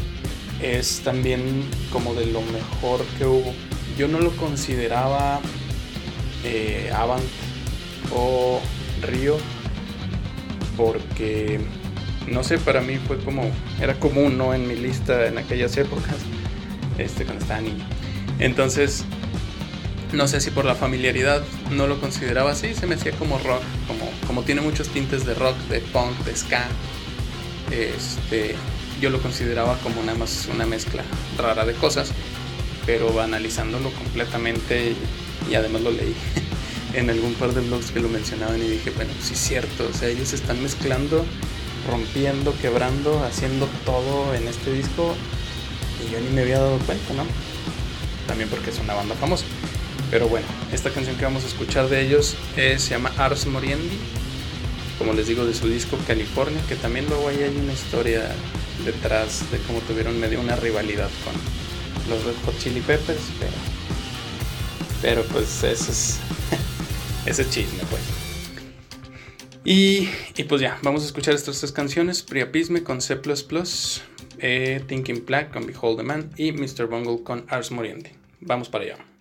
es 0.60 1.02
también 1.04 1.66
como 1.92 2.14
de 2.14 2.26
lo 2.26 2.42
mejor 2.42 3.04
que 3.16 3.24
hubo. 3.24 3.54
Yo 3.96 4.08
no 4.08 4.18
lo 4.18 4.32
consideraba 4.32 5.38
eh, 6.42 6.90
Avant 6.92 7.22
o 8.12 8.60
Río 9.02 9.36
porque 10.76 11.60
no 12.28 12.44
sé, 12.44 12.58
para 12.58 12.80
mí 12.80 12.96
fue 13.06 13.18
como, 13.18 13.50
era 13.80 13.98
común, 13.98 14.38
¿no? 14.38 14.54
En 14.54 14.66
mi 14.68 14.76
lista 14.76 15.26
en 15.26 15.38
aquellas 15.38 15.76
épocas, 15.76 16.16
este, 16.98 17.24
cuando 17.24 17.42
estaba 17.42 17.60
niño. 17.60 17.84
Entonces, 18.38 19.04
No 20.12 20.28
sé 20.28 20.40
si 20.42 20.50
por 20.50 20.66
la 20.66 20.74
familiaridad 20.74 21.42
no 21.70 21.86
lo 21.86 21.98
consideraba 21.98 22.50
así, 22.52 22.74
se 22.74 22.86
me 22.86 22.96
hacía 22.96 23.12
como 23.12 23.38
rock, 23.38 23.62
como, 23.86 24.10
como 24.26 24.42
tiene 24.42 24.60
muchos 24.60 24.88
tintes 24.88 25.24
de 25.24 25.34
rock, 25.34 25.56
de 25.70 25.80
punk, 25.80 26.18
de 26.24 26.36
ska. 26.36 26.68
Este, 27.70 28.54
yo 29.00 29.08
lo 29.10 29.20
consideraba 29.22 29.78
como 29.78 30.02
más 30.02 30.48
una 30.52 30.66
mezcla 30.66 31.02
rara 31.38 31.64
de 31.64 31.72
cosas, 31.74 32.12
pero 32.84 33.20
analizándolo 33.22 33.90
completamente 33.92 34.94
y 35.50 35.54
además 35.54 35.82
lo 35.82 35.90
leí 35.90 36.14
en 36.94 37.08
algún 37.08 37.34
par 37.34 37.54
de 37.54 37.62
blogs 37.62 37.90
que 37.90 38.00
lo 38.00 38.08
mencionaban 38.10 38.60
y 38.62 38.68
dije, 38.68 38.90
bueno, 38.90 39.12
sí 39.20 39.32
es 39.34 39.40
cierto, 39.40 39.88
o 39.90 39.96
sea, 39.96 40.08
ellos 40.08 40.32
están 40.34 40.62
mezclando, 40.62 41.24
rompiendo, 41.90 42.54
quebrando, 42.60 43.22
haciendo 43.24 43.68
todo 43.84 44.34
en 44.34 44.48
este 44.48 44.72
disco 44.72 45.14
y 46.04 46.12
yo 46.12 46.20
ni 46.20 46.28
me 46.30 46.42
había 46.42 46.58
dado 46.58 46.78
cuenta, 46.78 47.14
¿no? 47.14 47.24
También 48.26 48.48
porque 48.48 48.70
es 48.70 48.78
una 48.78 48.94
banda 48.94 49.14
famosa. 49.14 49.44
Pero 50.10 50.28
bueno, 50.28 50.46
esta 50.72 50.90
canción 50.90 51.16
que 51.16 51.24
vamos 51.24 51.44
a 51.44 51.46
escuchar 51.46 51.88
de 51.88 52.02
ellos 52.02 52.36
se 52.54 52.78
llama 52.78 53.10
Ars 53.16 53.46
Moriendi, 53.46 53.98
como 54.98 55.14
les 55.14 55.26
digo, 55.26 55.44
de 55.44 55.54
su 55.54 55.68
disco 55.68 55.98
California, 56.06 56.60
que 56.68 56.76
también 56.76 57.06
luego 57.08 57.28
ahí 57.28 57.42
hay 57.42 57.56
una 57.56 57.72
historia 57.72 58.30
detrás 58.84 59.50
de 59.50 59.58
cómo 59.58 59.80
tuvieron 59.80 60.18
medio 60.20 60.40
una 60.40 60.56
rivalidad 60.56 61.08
con 61.24 61.34
los 62.10 62.24
Red 62.24 62.34
Hot 62.44 62.58
Chili 62.58 62.80
Peppers, 62.80 63.22
pero, 63.40 63.52
pero 65.00 65.24
pues 65.32 65.62
ese 65.62 65.90
es 65.90 66.18
ese 67.26 67.48
chisme 67.48 67.82
pues. 67.88 68.21
Y, 69.64 70.08
pues 70.48 70.60
ya, 70.60 70.78
vamos 70.82 71.02
a 71.02 71.06
escuchar 71.06 71.34
estas 71.34 71.60
tres 71.60 71.70
canciones, 71.70 72.22
Priapisme 72.22 72.82
con 72.82 73.00
C++, 73.00 73.16
eh, 74.38 74.82
Thinking 74.86 75.24
Black 75.24 75.52
con 75.52 75.66
Behold 75.66 75.98
the 75.98 76.02
Man 76.02 76.30
y 76.36 76.52
Mr. 76.52 76.86
Bungle 76.86 77.22
con 77.22 77.44
Ars 77.48 77.70
Moriendi. 77.70 78.10
Vamos 78.40 78.68
para 78.68 78.84
allá. 78.84 79.11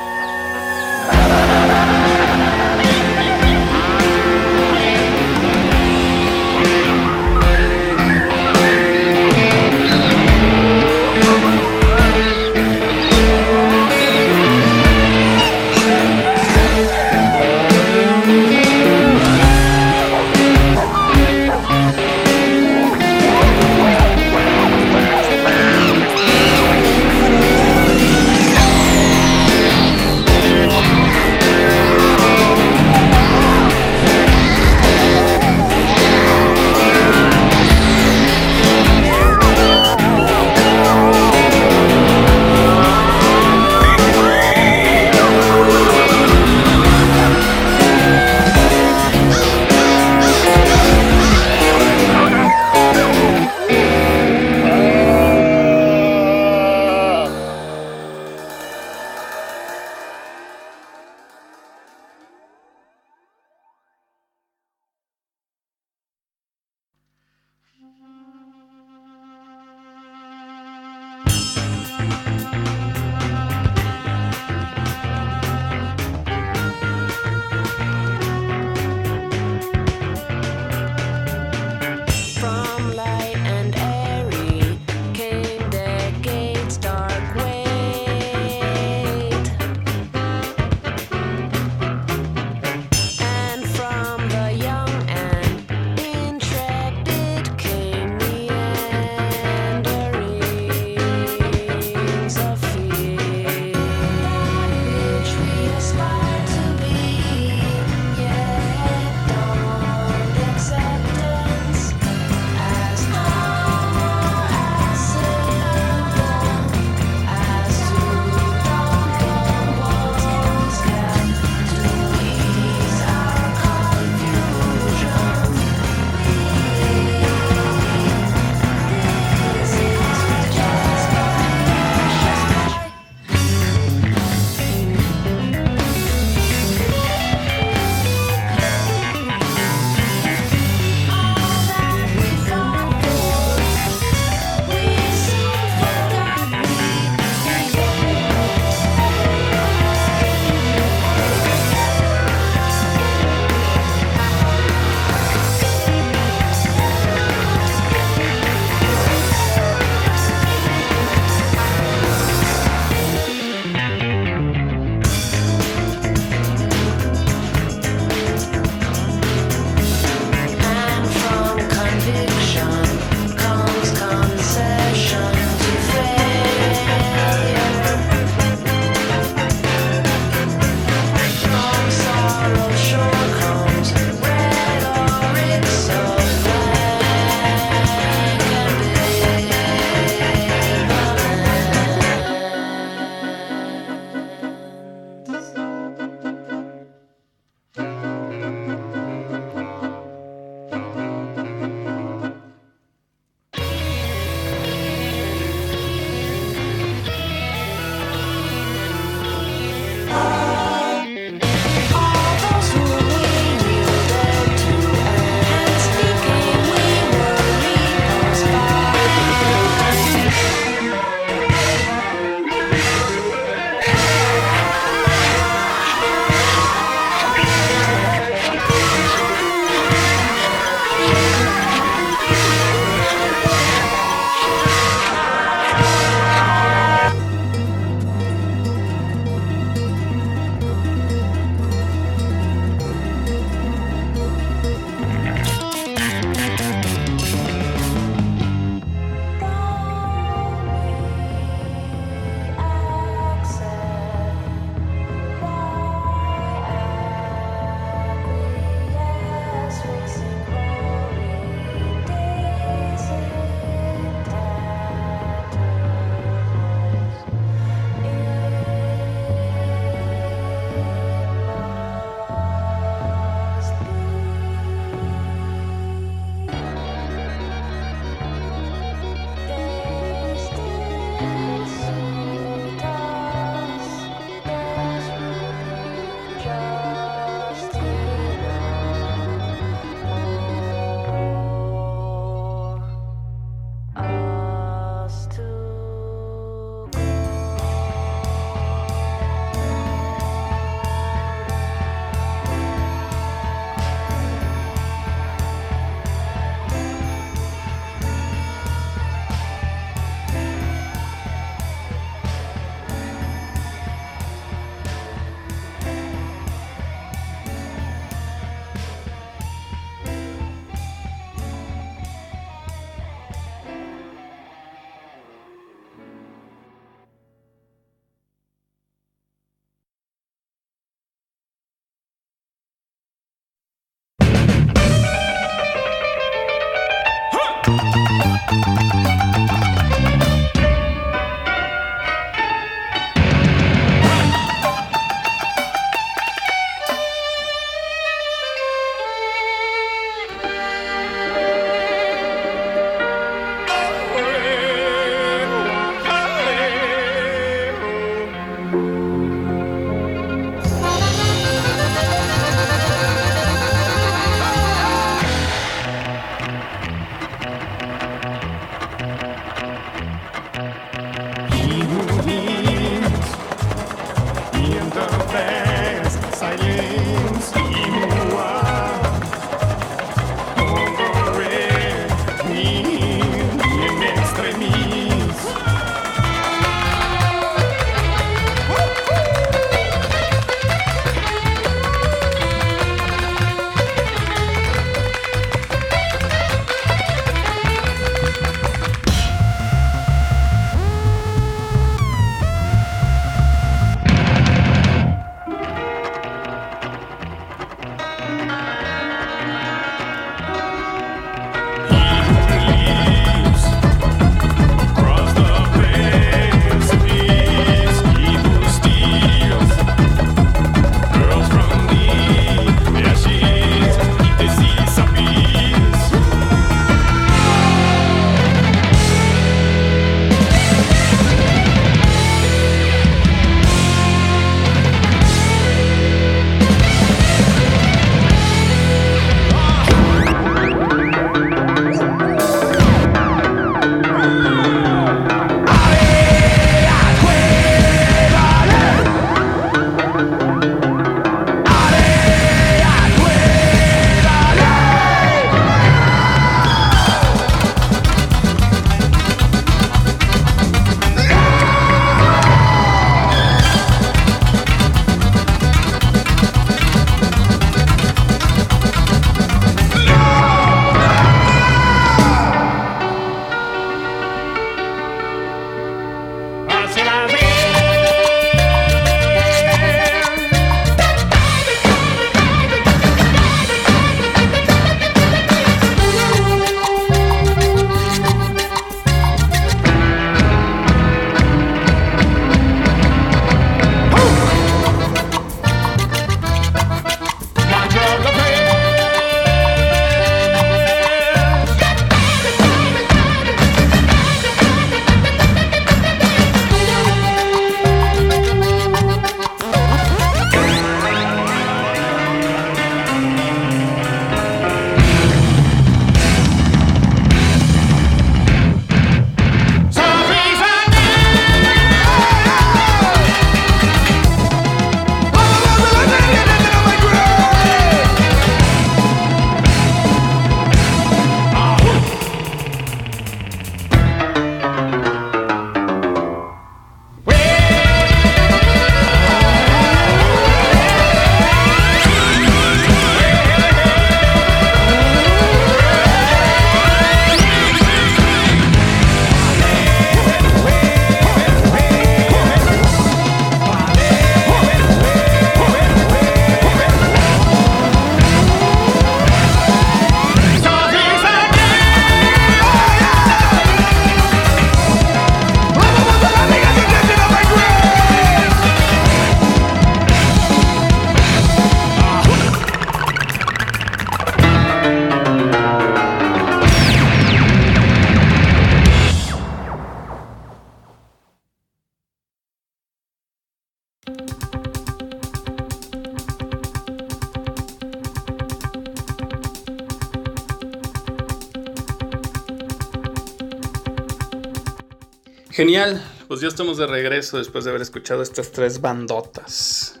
Pues 596.28 596.40
ya 596.40 596.48
estamos 596.48 596.78
de 596.78 596.86
regreso 596.86 597.36
después 597.36 597.64
de 597.64 597.70
haber 597.70 597.82
escuchado 597.82 598.22
estas 598.22 598.52
tres 598.52 598.80
bandotas, 598.80 600.00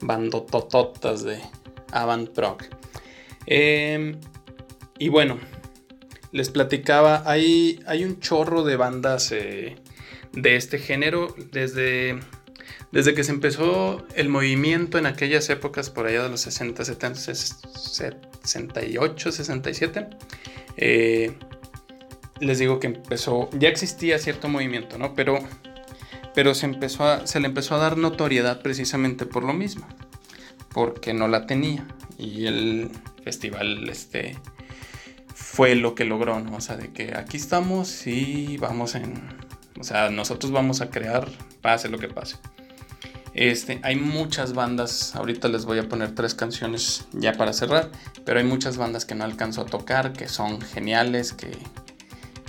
bandotototas 0.00 1.22
de 1.22 1.40
Avant 1.92 2.28
Prog. 2.30 2.64
Em, 3.46 4.18
y 4.98 5.08
bueno, 5.08 5.38
les 6.32 6.50
platicaba, 6.50 7.22
hay, 7.24 7.78
hay 7.86 8.02
un 8.02 8.18
chorro 8.18 8.64
de 8.64 8.74
bandas 8.74 9.30
eh, 9.30 9.76
de 10.32 10.56
este 10.56 10.80
género 10.80 11.32
desde, 11.52 12.18
desde 12.90 13.14
que 13.14 13.22
se 13.22 13.30
empezó 13.30 14.04
el 14.16 14.28
movimiento 14.28 14.98
en 14.98 15.06
aquellas 15.06 15.48
épocas, 15.50 15.88
por 15.88 16.06
allá 16.06 16.24
de 16.24 16.30
los 16.30 16.40
60, 16.40 16.84
70, 16.84 17.20
68, 17.20 19.30
67. 19.30 20.08
Les 22.40 22.58
digo 22.58 22.80
que 22.80 22.88
empezó, 22.88 23.48
ya 23.58 23.68
existía 23.68 24.18
cierto 24.18 24.48
movimiento, 24.48 24.98
¿no? 24.98 25.14
Pero, 25.14 25.38
pero 26.34 26.54
se, 26.54 26.66
empezó 26.66 27.26
se 27.26 27.40
le 27.40 27.46
empezó 27.46 27.76
a 27.76 27.78
dar 27.78 27.96
notoriedad 27.96 28.62
precisamente 28.62 29.26
por 29.26 29.44
lo 29.44 29.52
mismo, 29.52 29.86
porque 30.70 31.14
no 31.14 31.28
la 31.28 31.46
tenía. 31.46 31.86
Y 32.18 32.46
el 32.46 32.90
festival, 33.24 33.88
este, 33.88 34.38
fue 35.34 35.74
lo 35.74 35.94
que 35.94 36.04
logró, 36.04 36.40
¿no? 36.40 36.56
O 36.56 36.60
sea, 36.60 36.76
de 36.76 36.92
que 36.92 37.14
aquí 37.16 37.36
estamos 37.36 38.06
y 38.06 38.56
vamos 38.58 38.94
en... 38.94 39.22
O 39.78 39.84
sea, 39.84 40.10
nosotros 40.10 40.52
vamos 40.52 40.80
a 40.80 40.90
crear, 40.90 41.28
pase 41.60 41.88
lo 41.88 41.98
que 41.98 42.08
pase. 42.08 42.36
Este, 43.34 43.80
hay 43.82 43.96
muchas 43.96 44.54
bandas, 44.54 45.14
ahorita 45.14 45.48
les 45.48 45.66
voy 45.66 45.78
a 45.78 45.86
poner 45.86 46.14
tres 46.14 46.34
canciones 46.34 47.06
ya 47.12 47.34
para 47.34 47.52
cerrar, 47.52 47.90
pero 48.24 48.38
hay 48.38 48.46
muchas 48.46 48.78
bandas 48.78 49.04
que 49.04 49.14
no 49.14 49.24
alcanzo 49.24 49.60
a 49.60 49.66
tocar, 49.66 50.14
que 50.14 50.26
son 50.26 50.62
geniales, 50.62 51.34
que, 51.34 51.50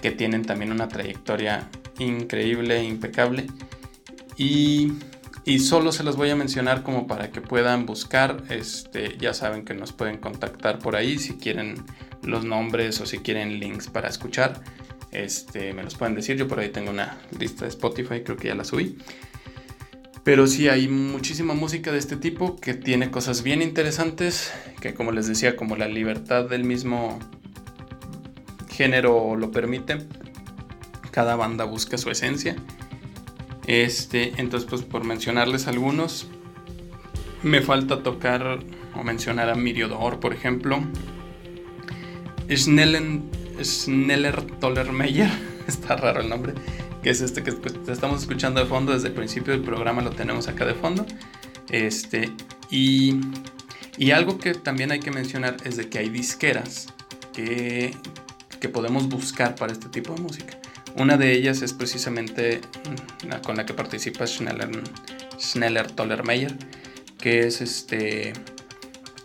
que 0.07 0.15
tienen 0.15 0.45
también 0.45 0.71
una 0.71 0.87
trayectoria 0.87 1.67
increíble, 1.99 2.81
impecable. 2.81 3.47
Y, 4.37 4.93
y, 5.43 5.59
solo 5.59 5.91
se 5.91 6.03
los 6.03 6.15
voy 6.15 6.29
a 6.29 6.35
mencionar 6.37 6.81
como 6.81 7.07
para 7.07 7.29
que 7.29 7.41
puedan 7.41 7.85
buscar, 7.85 8.41
este, 8.49 9.17
ya 9.17 9.33
saben 9.33 9.65
que 9.65 9.73
nos 9.73 9.91
pueden 9.91 10.17
contactar 10.17 10.79
por 10.79 10.95
ahí 10.95 11.19
si 11.19 11.33
quieren 11.33 11.83
los 12.23 12.45
nombres 12.45 13.01
o 13.01 13.05
si 13.05 13.17
quieren 13.17 13.59
links 13.59 13.87
para 13.87 14.07
escuchar, 14.07 14.61
este, 15.11 15.73
me 15.73 15.83
los 15.83 15.95
pueden 15.95 16.15
decir. 16.15 16.37
Yo 16.37 16.47
por 16.47 16.61
ahí 16.61 16.69
tengo 16.69 16.91
una 16.91 17.17
lista 17.37 17.65
de 17.65 17.69
Spotify, 17.69 18.21
creo 18.23 18.37
que 18.37 18.47
ya 18.47 18.55
la 18.55 18.63
subí. 18.63 18.97
Pero 20.23 20.47
sí 20.47 20.69
hay 20.69 20.87
muchísima 20.87 21.53
música 21.53 21.91
de 21.91 21.97
este 21.97 22.15
tipo 22.15 22.55
que 22.55 22.73
tiene 22.73 23.11
cosas 23.11 23.43
bien 23.43 23.61
interesantes, 23.61 24.53
que 24.79 24.93
como 24.93 25.11
les 25.11 25.27
decía, 25.27 25.57
como 25.57 25.75
la 25.75 25.89
libertad 25.89 26.45
del 26.45 26.63
mismo 26.63 27.19
género 28.77 29.35
lo 29.35 29.51
permite, 29.51 29.97
cada 31.09 31.35
banda 31.35 31.65
busca 31.65 31.97
su 31.97 32.11
esencia. 32.11 32.55
Este, 33.65 34.33
entonces, 34.37 34.69
pues 34.69 34.83
por 34.83 35.03
mencionarles 35.03 35.67
algunos, 35.67 36.27
me 37.41 37.61
falta 37.61 38.03
tocar 38.03 38.59
o 38.95 39.03
mencionar 39.03 39.49
a 39.49 39.55
Miriodor, 39.55 40.19
por 40.19 40.31
ejemplo, 40.31 40.79
Schnellen, 42.49 43.29
Schneller 43.61 44.43
Tollermeyer, 44.59 45.31
está 45.67 45.97
raro 45.97 46.21
el 46.21 46.29
nombre, 46.29 46.53
que 47.01 47.09
es 47.09 47.21
este 47.21 47.41
que 47.43 47.51
estamos 47.91 48.21
escuchando 48.21 48.61
de 48.61 48.67
fondo 48.67 48.93
desde 48.93 49.07
el 49.07 49.13
principio 49.15 49.53
del 49.53 49.63
programa, 49.63 50.03
lo 50.03 50.11
tenemos 50.11 50.47
acá 50.47 50.65
de 50.65 50.75
fondo. 50.75 51.05
Este, 51.69 52.31
y, 52.69 53.19
y 53.97 54.11
algo 54.11 54.37
que 54.37 54.53
también 54.53 54.91
hay 54.91 54.99
que 54.99 55.11
mencionar 55.11 55.57
es 55.65 55.77
de 55.77 55.89
que 55.89 55.97
hay 55.97 56.09
disqueras 56.09 56.87
que, 57.33 57.93
que 58.59 58.69
podemos 58.69 59.09
buscar 59.09 59.55
para 59.55 59.71
este 59.71 59.89
tipo 59.89 60.13
de 60.13 60.21
música. 60.21 60.57
Una 60.95 61.17
de 61.17 61.33
ellas 61.33 61.61
es 61.61 61.73
precisamente 61.73 62.61
mm, 63.23 63.43
con 63.45 63.57
la 63.57 63.65
que 63.65 63.73
participa 63.73 64.25
Schneller, 64.25 64.69
Schneller 65.39 65.91
Tollermeyer, 65.91 66.55
que 67.19 67.41
es 67.41 67.61
este 67.61 68.33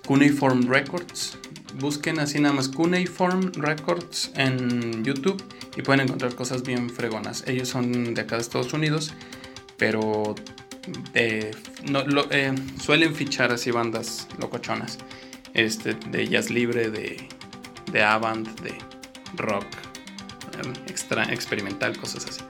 Cuneiform 0.07 0.68
Records 0.68 1.39
busquen 1.78 2.20
así 2.20 2.41
nada 2.41 2.55
más 2.55 2.68
Cuneiform 2.68 3.53
Records 3.55 4.30
en 4.37 5.05
YouTube 5.05 5.43
y 5.76 5.83
pueden 5.83 6.03
encontrar 6.03 6.35
cosas 6.35 6.62
bien 6.62 6.91
fregonas. 6.91 7.45
Ellos 7.47 7.68
son 7.68 8.14
de 8.14 8.20
acá 8.20 8.37
de 8.37 8.43
Estados 8.43 8.72
Unidos, 8.72 9.12
pero 9.76 10.35
eh, 11.14 11.51
eh, 12.30 12.55
suelen 12.80 13.14
fichar 13.14 13.53
así 13.53 13.70
bandas 13.70 14.28
locochonas. 14.39 14.99
Este, 15.55 15.95
de 15.95 16.28
jazz 16.28 16.51
libre, 16.51 16.91
de, 16.91 17.28
de 17.93 18.03
avant, 18.03 18.49
de 18.61 18.72
rock, 19.37 19.64
eh, 19.64 20.72
extra, 20.89 21.24
experimental, 21.33 21.97
cosas 21.97 22.26
así. 22.26 22.41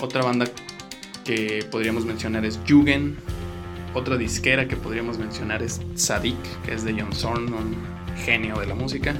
otra 0.00 0.22
banda 0.22 0.46
que 1.24 1.66
podríamos 1.70 2.04
mencionar 2.04 2.44
es 2.44 2.58
Jugen, 2.68 3.16
otra 3.94 4.16
disquera 4.16 4.68
que 4.68 4.76
podríamos 4.76 5.18
mencionar 5.18 5.62
es 5.62 5.80
Sadik, 5.94 6.36
que 6.64 6.74
es 6.74 6.84
de 6.84 6.92
John 6.92 7.12
Zorn, 7.12 7.52
un 7.52 7.76
genio 8.24 8.58
de 8.58 8.66
la 8.66 8.74
música. 8.74 9.14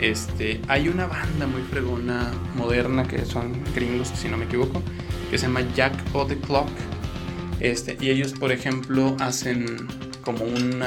Este, 0.00 0.60
hay 0.68 0.88
una 0.88 1.06
banda 1.06 1.46
muy 1.46 1.62
fregona, 1.62 2.30
moderna, 2.54 3.06
que 3.06 3.24
son 3.24 3.62
gringos, 3.74 4.08
si 4.08 4.28
no 4.28 4.36
me 4.36 4.44
equivoco, 4.44 4.82
que 5.30 5.38
se 5.38 5.46
llama 5.46 5.62
Jack 5.74 5.94
o 6.12 6.26
the 6.26 6.36
Clock. 6.38 6.68
Este, 7.60 7.96
y 8.00 8.10
ellos, 8.10 8.32
por 8.32 8.52
ejemplo, 8.52 9.16
hacen 9.20 9.88
como 10.22 10.44
un 10.44 10.82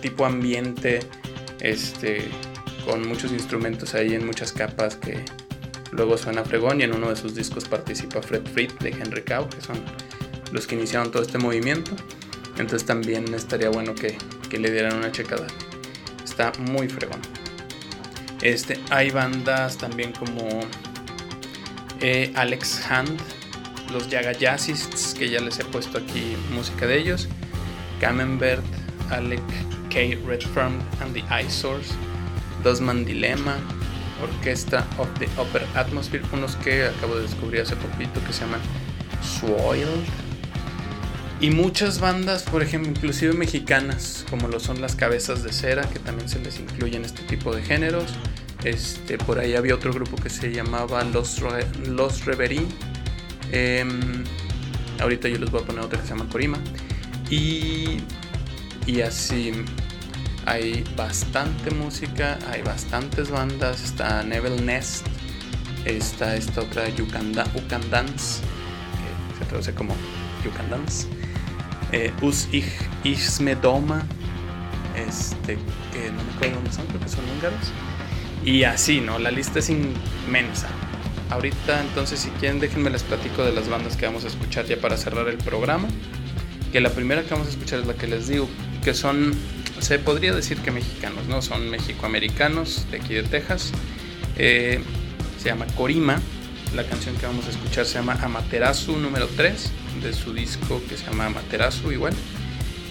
tipo 0.00 0.24
ambiente 0.24 1.00
este, 1.60 2.28
con 2.84 3.06
muchos 3.06 3.32
instrumentos 3.32 3.94
ahí 3.94 4.14
en 4.14 4.26
muchas 4.26 4.52
capas 4.52 4.96
que 4.96 5.24
luego 5.92 6.16
suena 6.16 6.44
fregón. 6.44 6.80
Y 6.80 6.84
en 6.84 6.94
uno 6.94 7.08
de 7.08 7.16
sus 7.16 7.34
discos 7.34 7.64
participa 7.66 8.22
Fred 8.22 8.46
Fried 8.46 8.72
de 8.80 8.90
Henry 8.90 9.22
Cow, 9.22 9.48
que 9.48 9.60
son 9.60 9.80
los 10.52 10.66
que 10.66 10.74
iniciaron 10.74 11.10
todo 11.10 11.22
este 11.22 11.38
movimiento. 11.38 11.92
Entonces 12.58 12.84
también 12.84 13.32
estaría 13.34 13.70
bueno 13.70 13.94
que, 13.94 14.16
le 14.56 14.70
dieran 14.70 14.96
una 14.96 15.12
checada. 15.12 15.46
Está 16.24 16.52
muy 16.58 16.88
fregón. 16.88 17.20
Este, 18.42 18.78
hay 18.90 19.10
bandas 19.10 19.78
también 19.78 20.12
como 20.12 20.60
eh, 22.00 22.32
Alex 22.34 22.82
Hand, 22.90 23.20
los 23.92 24.08
Yaga 24.08 24.32
Jazzists, 24.32 25.14
que 25.14 25.28
ya 25.28 25.40
les 25.40 25.58
he 25.58 25.64
puesto 25.64 25.98
aquí 25.98 26.36
música 26.52 26.86
de 26.86 26.98
ellos. 26.98 27.28
Camembert, 28.00 28.64
Alec 29.10 29.42
K. 29.90 30.16
Redfern 30.26 30.80
and 31.00 31.14
the 31.14 31.22
Eyesores, 31.30 31.92
Dosman 32.62 33.04
Dilemma, 33.04 33.56
Orquesta 34.22 34.86
of 34.98 35.08
the 35.18 35.28
Upper 35.40 35.66
Atmosphere, 35.74 36.22
unos 36.32 36.56
que 36.56 36.84
acabo 36.84 37.16
de 37.16 37.22
descubrir 37.22 37.62
hace 37.62 37.76
poquito 37.76 38.22
que 38.26 38.32
se 38.32 38.40
llaman 38.40 38.60
Soiled 39.22 40.30
y 41.40 41.50
muchas 41.50 42.00
bandas, 42.00 42.42
por 42.42 42.62
ejemplo, 42.62 42.90
inclusive 42.90 43.32
mexicanas, 43.32 44.26
como 44.28 44.48
lo 44.48 44.60
son 44.60 44.82
las 44.82 44.94
Cabezas 44.94 45.42
de 45.42 45.52
Cera, 45.52 45.88
que 45.88 45.98
también 45.98 46.28
se 46.28 46.38
les 46.38 46.60
incluye 46.60 46.98
en 46.98 47.06
este 47.06 47.22
tipo 47.22 47.54
de 47.54 47.62
géneros. 47.62 48.12
Este, 48.62 49.16
por 49.16 49.38
ahí 49.38 49.54
había 49.54 49.74
otro 49.74 49.90
grupo 49.90 50.16
que 50.16 50.28
se 50.28 50.52
llamaba 50.52 51.02
Los, 51.02 51.40
Los 51.86 52.26
Reverie. 52.26 52.66
Em, 53.52 54.22
ahorita 55.00 55.30
yo 55.30 55.38
les 55.38 55.50
voy 55.50 55.62
a 55.62 55.64
poner 55.64 55.82
otra 55.82 55.98
que 55.98 56.06
se 56.06 56.12
llama 56.12 56.28
Corima. 56.30 56.58
Y, 57.30 58.00
y 58.86 59.00
así 59.00 59.52
hay 60.46 60.84
bastante 60.96 61.70
música, 61.70 62.38
hay 62.50 62.62
bastantes 62.62 63.30
bandas. 63.30 63.82
Está 63.82 64.22
Neville 64.22 64.62
Nest, 64.62 65.06
está 65.84 66.36
esta 66.36 66.62
otra 66.62 66.84
Ukandans, 66.88 68.40
que 69.28 69.38
se 69.38 69.44
traduce 69.46 69.74
como 69.74 69.94
Ukandans 70.46 71.06
eh, 71.92 72.12
Us 72.22 72.48
Ismedoma, 73.04 74.06
este, 74.96 75.58
que 75.92 76.10
no 76.10 76.22
me 76.22 76.32
acuerdo 76.34 76.54
dónde 76.56 76.72
son, 76.72 76.86
creo 76.86 77.00
que 77.00 77.08
son 77.08 77.24
húngaros. 77.30 77.72
Y 78.44 78.64
así, 78.64 79.00
¿no? 79.00 79.18
La 79.18 79.30
lista 79.30 79.58
es 79.58 79.70
inmensa. 79.70 80.68
Ahorita, 81.30 81.80
entonces, 81.80 82.20
si 82.20 82.30
quieren, 82.30 82.58
déjenme 82.58 82.90
les 82.90 83.02
platico 83.02 83.44
de 83.44 83.52
las 83.52 83.68
bandas 83.68 83.96
que 83.96 84.06
vamos 84.06 84.24
a 84.24 84.28
escuchar 84.28 84.66
ya 84.66 84.80
para 84.80 84.96
cerrar 84.96 85.28
el 85.28 85.36
programa. 85.38 85.88
Que 86.72 86.80
la 86.80 86.90
primera 86.90 87.22
que 87.22 87.30
vamos 87.30 87.48
a 87.48 87.50
escuchar 87.50 87.80
es 87.80 87.86
la 87.86 87.94
que 87.94 88.06
les 88.06 88.28
digo, 88.28 88.48
que 88.82 88.94
son, 88.94 89.34
se 89.80 89.98
podría 89.98 90.32
decir 90.32 90.58
que 90.58 90.70
mexicanos, 90.70 91.26
¿no? 91.26 91.42
Son 91.42 91.68
mexicoamericanos 91.70 92.86
de 92.90 92.98
aquí 92.98 93.14
de 93.14 93.22
Texas. 93.22 93.72
Eh, 94.36 94.80
se 95.38 95.48
llama 95.48 95.66
Corima. 95.76 96.20
La 96.74 96.84
canción 96.84 97.16
que 97.16 97.26
vamos 97.26 97.46
a 97.46 97.50
escuchar 97.50 97.86
se 97.86 97.94
llama 97.94 98.16
Amaterasu 98.22 98.96
número 98.96 99.26
3 99.36 99.72
de 100.02 100.12
su 100.12 100.32
disco 100.32 100.80
que 100.88 100.96
se 100.96 101.04
llama 101.06 101.28
Materasu 101.28 101.90
igual, 101.90 102.14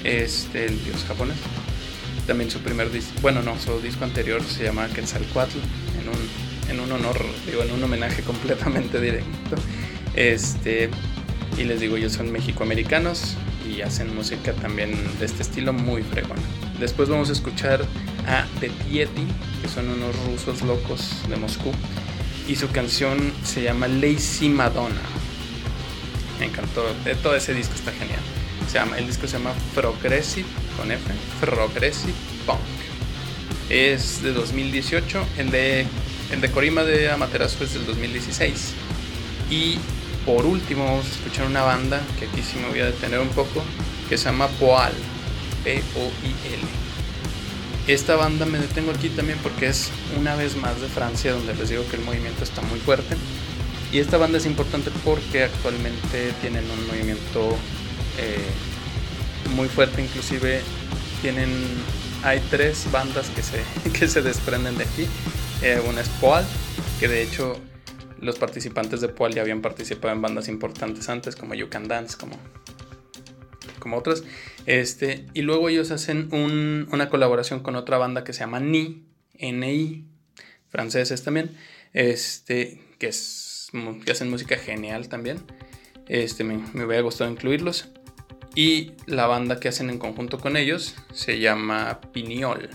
este, 0.03 0.65
el 0.65 0.83
dios 0.83 1.05
japonés. 1.07 1.37
También 2.27 2.51
su 2.51 2.59
primer 2.59 2.91
disco, 2.91 3.13
bueno 3.21 3.41
no, 3.41 3.57
su 3.57 3.79
disco 3.79 4.03
anterior 4.03 4.43
se 4.43 4.65
llama 4.65 4.87
Quetzalcoatl, 4.89 5.57
en 6.01 6.09
un, 6.09 6.69
en 6.69 6.79
un 6.81 6.91
honor, 6.91 7.23
digo, 7.45 7.63
en 7.63 7.71
un 7.71 7.83
homenaje 7.83 8.21
completamente 8.23 8.99
directo. 8.99 9.55
Este, 10.13 10.89
y 11.57 11.63
les 11.63 11.79
digo, 11.79 11.95
ellos 11.95 12.13
son 12.13 12.31
mexicoamericanos 12.31 13.35
y 13.65 13.81
hacen 13.81 14.13
música 14.13 14.53
también 14.53 14.91
de 15.19 15.25
este 15.25 15.43
estilo 15.43 15.71
muy 15.71 16.03
fregona. 16.03 16.41
Después 16.79 17.09
vamos 17.09 17.29
a 17.29 17.33
escuchar 17.33 17.81
a 18.25 18.45
The 18.61 18.69
Pieti, 18.69 19.27
que 19.61 19.67
son 19.67 19.89
unos 19.89 20.15
rusos 20.25 20.61
locos 20.61 21.11
de 21.27 21.35
Moscú. 21.35 21.71
y 22.47 22.55
su 22.55 22.67
canción 22.71 23.31
se 23.43 23.61
llama 23.61 23.87
Lazy 23.87 24.49
Madonna. 24.49 25.01
Me 26.39 26.45
encantó, 26.47 26.83
de 27.05 27.13
todo 27.15 27.35
ese 27.35 27.53
disco 27.53 27.75
está 27.75 27.91
genial. 27.91 28.19
Se 28.67 28.79
llama, 28.79 28.97
el 28.97 29.05
disco 29.05 29.27
se 29.27 29.37
llama 29.37 29.53
Progressive 29.75 30.47
con 30.75 30.91
F, 30.91 31.03
Progressive 31.41 32.13
Punk. 32.47 32.59
Es 33.69 34.23
de 34.23 34.33
2018, 34.33 35.27
el 35.37 35.51
de, 35.51 35.85
de 36.41 36.51
Corima 36.51 36.83
de 36.83 37.11
Amaterasu 37.11 37.65
es 37.65 37.73
del 37.75 37.85
2016. 37.85 38.73
Y 39.51 39.77
por 40.25 40.45
último 40.45 40.85
vamos 40.85 41.05
a 41.05 41.09
escuchar 41.09 41.45
una 41.45 41.61
banda 41.61 42.01
que 42.17 42.25
aquí 42.25 42.41
sí 42.41 42.57
me 42.57 42.69
voy 42.69 42.79
a 42.79 42.85
detener 42.85 43.19
un 43.19 43.29
poco, 43.29 43.63
que 44.07 44.17
se 44.17 44.25
llama 44.25 44.47
Poal, 44.59 44.93
P-O-I-L. 45.63 46.89
Esta 47.87 48.15
banda 48.15 48.45
me 48.45 48.59
detengo 48.59 48.91
aquí 48.91 49.09
también 49.09 49.39
porque 49.41 49.67
es 49.67 49.89
una 50.17 50.35
vez 50.35 50.55
más 50.55 50.79
de 50.79 50.87
Francia, 50.87 51.33
donde 51.33 51.55
les 51.55 51.69
digo 51.69 51.83
que 51.89 51.95
el 51.95 52.03
movimiento 52.03 52.43
está 52.43 52.61
muy 52.61 52.79
fuerte. 52.79 53.15
Y 53.91 53.97
esta 53.97 54.17
banda 54.17 54.37
es 54.37 54.45
importante 54.45 54.91
porque 55.03 55.43
actualmente 55.43 56.31
tienen 56.41 56.69
un 56.69 56.87
movimiento 56.87 57.57
eh, 58.19 58.49
muy 59.55 59.67
fuerte, 59.67 60.03
inclusive 60.03 60.61
tienen, 61.21 61.49
hay 62.23 62.39
tres 62.51 62.85
bandas 62.91 63.29
que 63.29 63.41
se, 63.41 63.63
que 63.99 64.07
se 64.07 64.21
desprenden 64.21 64.77
de 64.77 64.83
aquí. 64.83 65.07
Eh, 65.61 65.81
una 65.87 66.01
es 66.01 66.09
Poal, 66.09 66.45
que 66.99 67.07
de 67.07 67.23
hecho 67.23 67.59
los 68.21 68.37
participantes 68.37 69.01
de 69.01 69.09
Poal 69.09 69.33
ya 69.33 69.41
habían 69.41 69.61
participado 69.61 70.13
en 70.13 70.21
bandas 70.21 70.47
importantes 70.47 71.09
antes, 71.09 71.35
como 71.35 71.55
You 71.55 71.69
Can 71.69 71.87
Dance, 71.87 72.17
como, 72.17 72.37
como 73.79 73.97
otras. 73.97 74.23
Este, 74.65 75.25
y 75.33 75.41
luego 75.41 75.69
ellos 75.69 75.91
hacen 75.91 76.29
una 76.31 77.09
colaboración 77.09 77.61
con 77.61 77.75
otra 77.75 77.97
banda 77.97 78.23
que 78.23 78.33
se 78.33 78.41
llama 78.41 78.59
Ni, 78.59 79.05
N-I, 79.35 80.05
franceses 80.69 81.23
también, 81.23 81.55
este, 81.93 82.81
que, 82.99 83.07
es, 83.07 83.71
que 84.05 84.11
hacen 84.11 84.29
música 84.29 84.57
genial 84.57 85.09
también. 85.09 85.39
Este, 86.07 86.43
me, 86.43 86.57
me 86.73 86.85
hubiera 86.85 87.01
gustado 87.01 87.29
incluirlos. 87.29 87.89
Y 88.55 88.93
la 89.05 89.27
banda 89.27 89.59
que 89.59 89.69
hacen 89.69 89.89
en 89.89 89.99
conjunto 89.99 90.39
con 90.39 90.57
ellos 90.57 90.95
se 91.13 91.39
llama 91.39 92.01
Piñol. 92.11 92.69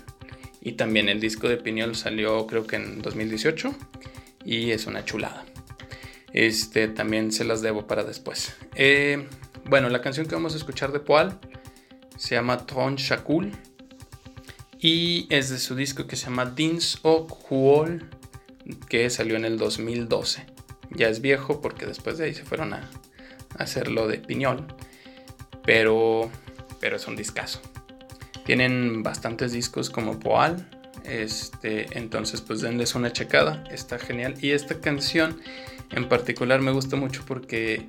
Y 0.61 0.72
también 0.72 1.09
el 1.09 1.20
disco 1.20 1.48
de 1.48 1.59
Piñol 1.59 1.94
salió 1.94 2.46
creo 2.46 2.66
que 2.66 2.76
en 2.76 3.02
2018 3.02 3.74
y 4.44 4.70
es 4.70 4.86
una 4.86 5.05
chulada. 5.05 5.44
Este 6.32 6.88
también 6.88 7.32
se 7.32 7.44
las 7.44 7.62
debo 7.62 7.86
para 7.86 8.02
después. 8.02 8.55
Eh, 8.74 9.26
bueno, 9.66 9.88
la 9.88 10.00
canción 10.00 10.26
que 10.26 10.34
vamos 10.34 10.54
a 10.54 10.56
escuchar 10.56 10.92
de 10.92 11.00
Poal 11.00 11.38
se 12.16 12.34
llama 12.34 12.66
Tron 12.66 12.96
Shakul 12.96 13.52
y 14.78 15.26
es 15.30 15.48
de 15.48 15.58
su 15.58 15.74
disco 15.74 16.06
que 16.06 16.16
se 16.16 16.26
llama 16.26 16.46
Dins 16.46 16.98
o 17.02 17.26
Kuol 17.26 18.08
que 18.88 19.08
salió 19.10 19.36
en 19.36 19.44
el 19.44 19.58
2012. 19.58 20.46
Ya 20.90 21.08
es 21.08 21.20
viejo 21.20 21.60
porque 21.60 21.86
después 21.86 22.18
de 22.18 22.26
ahí 22.26 22.34
se 22.34 22.44
fueron 22.44 22.74
a, 22.74 22.90
hacerlo 23.58 24.08
de 24.08 24.18
Piñol, 24.18 24.66
pero, 25.64 26.30
pero 26.80 26.96
es 26.96 27.06
un 27.06 27.16
discazo. 27.16 27.60
Tienen 28.44 29.02
bastantes 29.02 29.52
discos 29.52 29.90
como 29.90 30.20
Poal, 30.20 30.68
este, 31.04 31.86
entonces 31.96 32.40
pues 32.40 32.60
denles 32.60 32.94
una 32.94 33.12
checada, 33.12 33.64
está 33.70 33.98
genial. 33.98 34.34
Y 34.40 34.50
esta 34.50 34.80
canción 34.80 35.40
en 35.90 36.08
particular 36.08 36.60
me 36.60 36.72
gusta 36.72 36.96
mucho 36.96 37.22
porque 37.26 37.86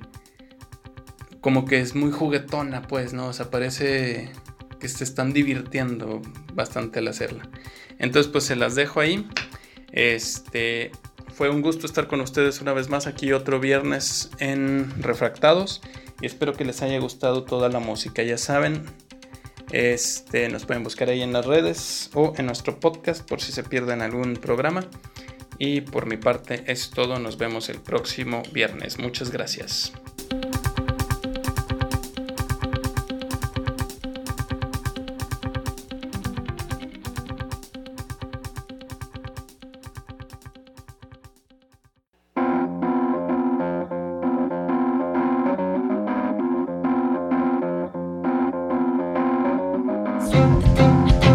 como 1.46 1.64
que 1.64 1.78
es 1.78 1.94
muy 1.94 2.10
juguetona, 2.10 2.82
pues, 2.82 3.12
¿no? 3.12 3.28
O 3.28 3.32
sea, 3.32 3.52
parece 3.52 4.32
que 4.80 4.88
se 4.88 5.04
están 5.04 5.32
divirtiendo 5.32 6.20
bastante 6.54 6.98
al 6.98 7.06
hacerla. 7.06 7.48
Entonces 8.00 8.32
pues 8.32 8.42
se 8.42 8.56
las 8.56 8.74
dejo 8.74 8.98
ahí. 8.98 9.28
Este, 9.92 10.90
fue 11.32 11.48
un 11.48 11.62
gusto 11.62 11.86
estar 11.86 12.08
con 12.08 12.20
ustedes 12.20 12.60
una 12.60 12.72
vez 12.72 12.88
más 12.88 13.06
aquí 13.06 13.32
otro 13.32 13.60
viernes 13.60 14.28
en 14.40 14.92
Refractados 15.00 15.82
y 16.20 16.26
espero 16.26 16.52
que 16.52 16.64
les 16.64 16.82
haya 16.82 16.98
gustado 16.98 17.44
toda 17.44 17.68
la 17.68 17.78
música. 17.78 18.24
Ya 18.24 18.38
saben, 18.38 18.82
este, 19.70 20.48
nos 20.48 20.64
pueden 20.64 20.82
buscar 20.82 21.10
ahí 21.10 21.22
en 21.22 21.32
las 21.32 21.46
redes 21.46 22.10
o 22.14 22.32
en 22.36 22.46
nuestro 22.46 22.80
podcast 22.80 23.24
por 23.24 23.40
si 23.40 23.52
se 23.52 23.62
pierden 23.62 24.02
algún 24.02 24.34
programa. 24.34 24.84
Y 25.60 25.82
por 25.82 26.06
mi 26.06 26.16
parte 26.16 26.64
es 26.66 26.90
todo, 26.90 27.20
nos 27.20 27.38
vemos 27.38 27.68
el 27.68 27.78
próximo 27.78 28.42
viernes. 28.52 28.98
Muchas 28.98 29.30
gracias. 29.30 29.92
Bye. 50.76 51.25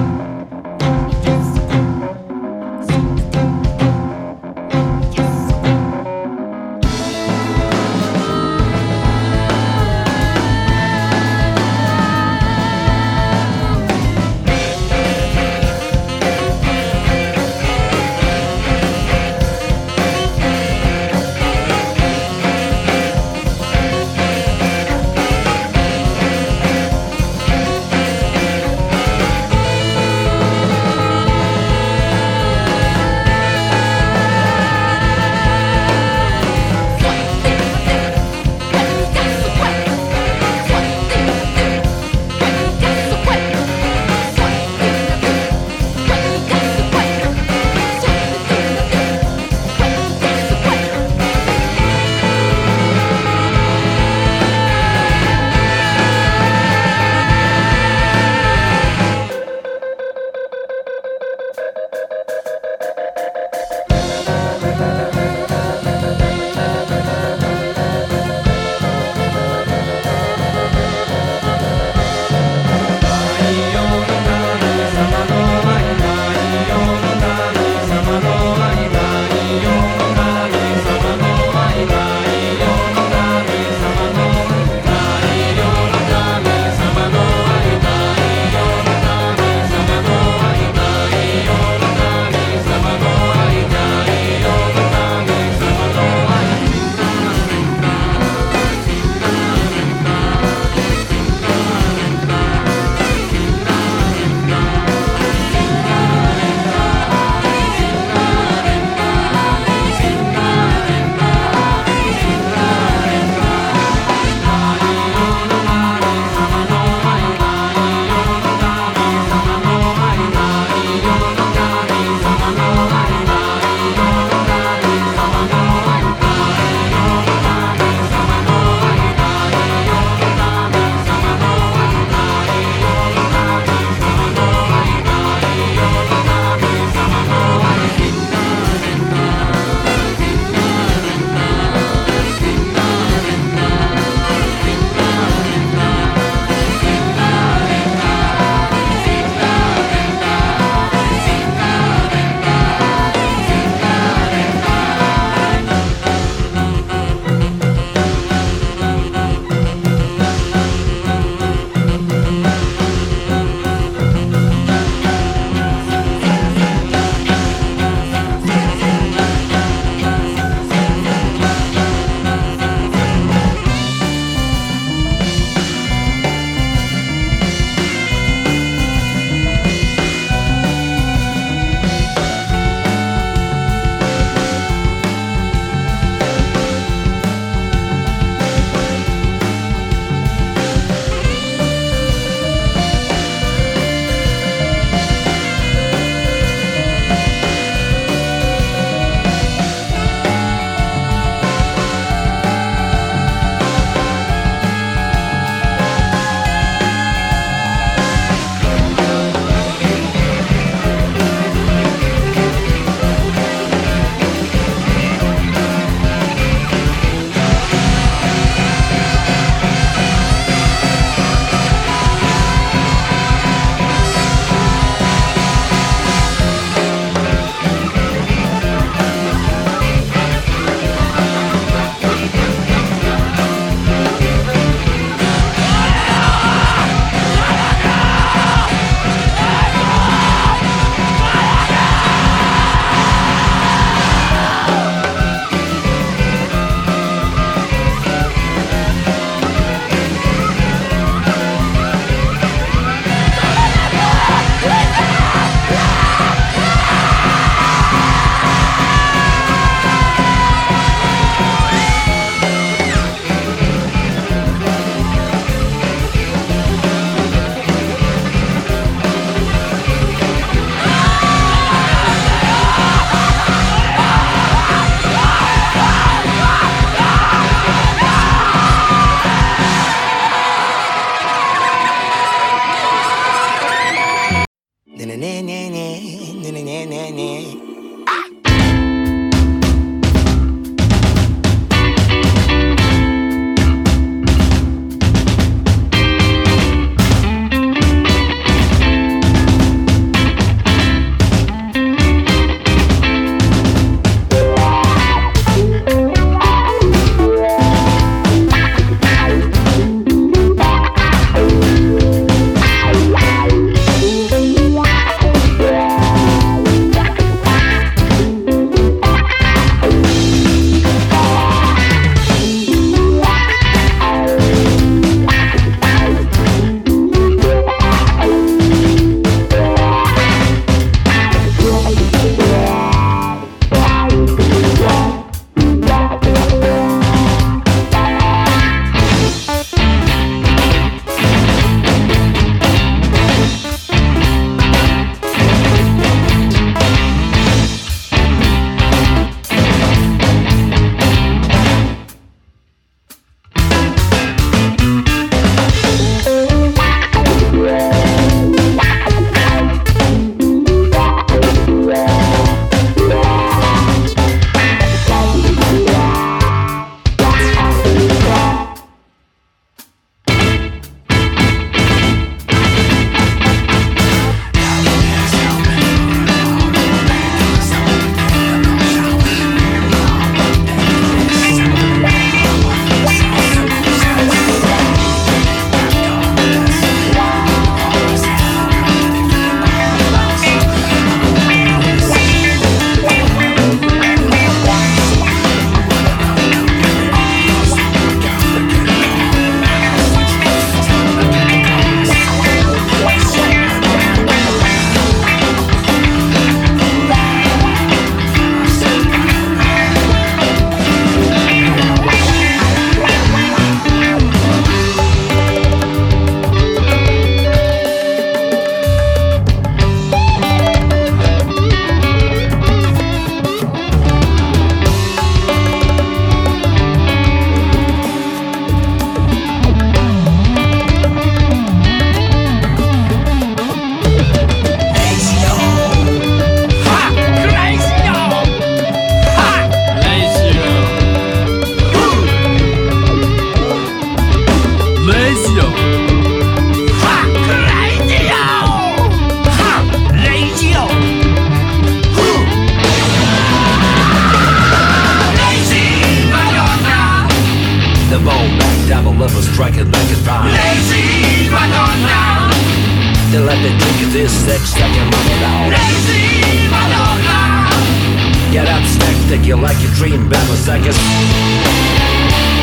You 469.51 469.61
like 469.61 469.81
your 469.81 469.91
dream, 469.95 470.29
Bama 470.29 470.55
seconds. 470.55 472.60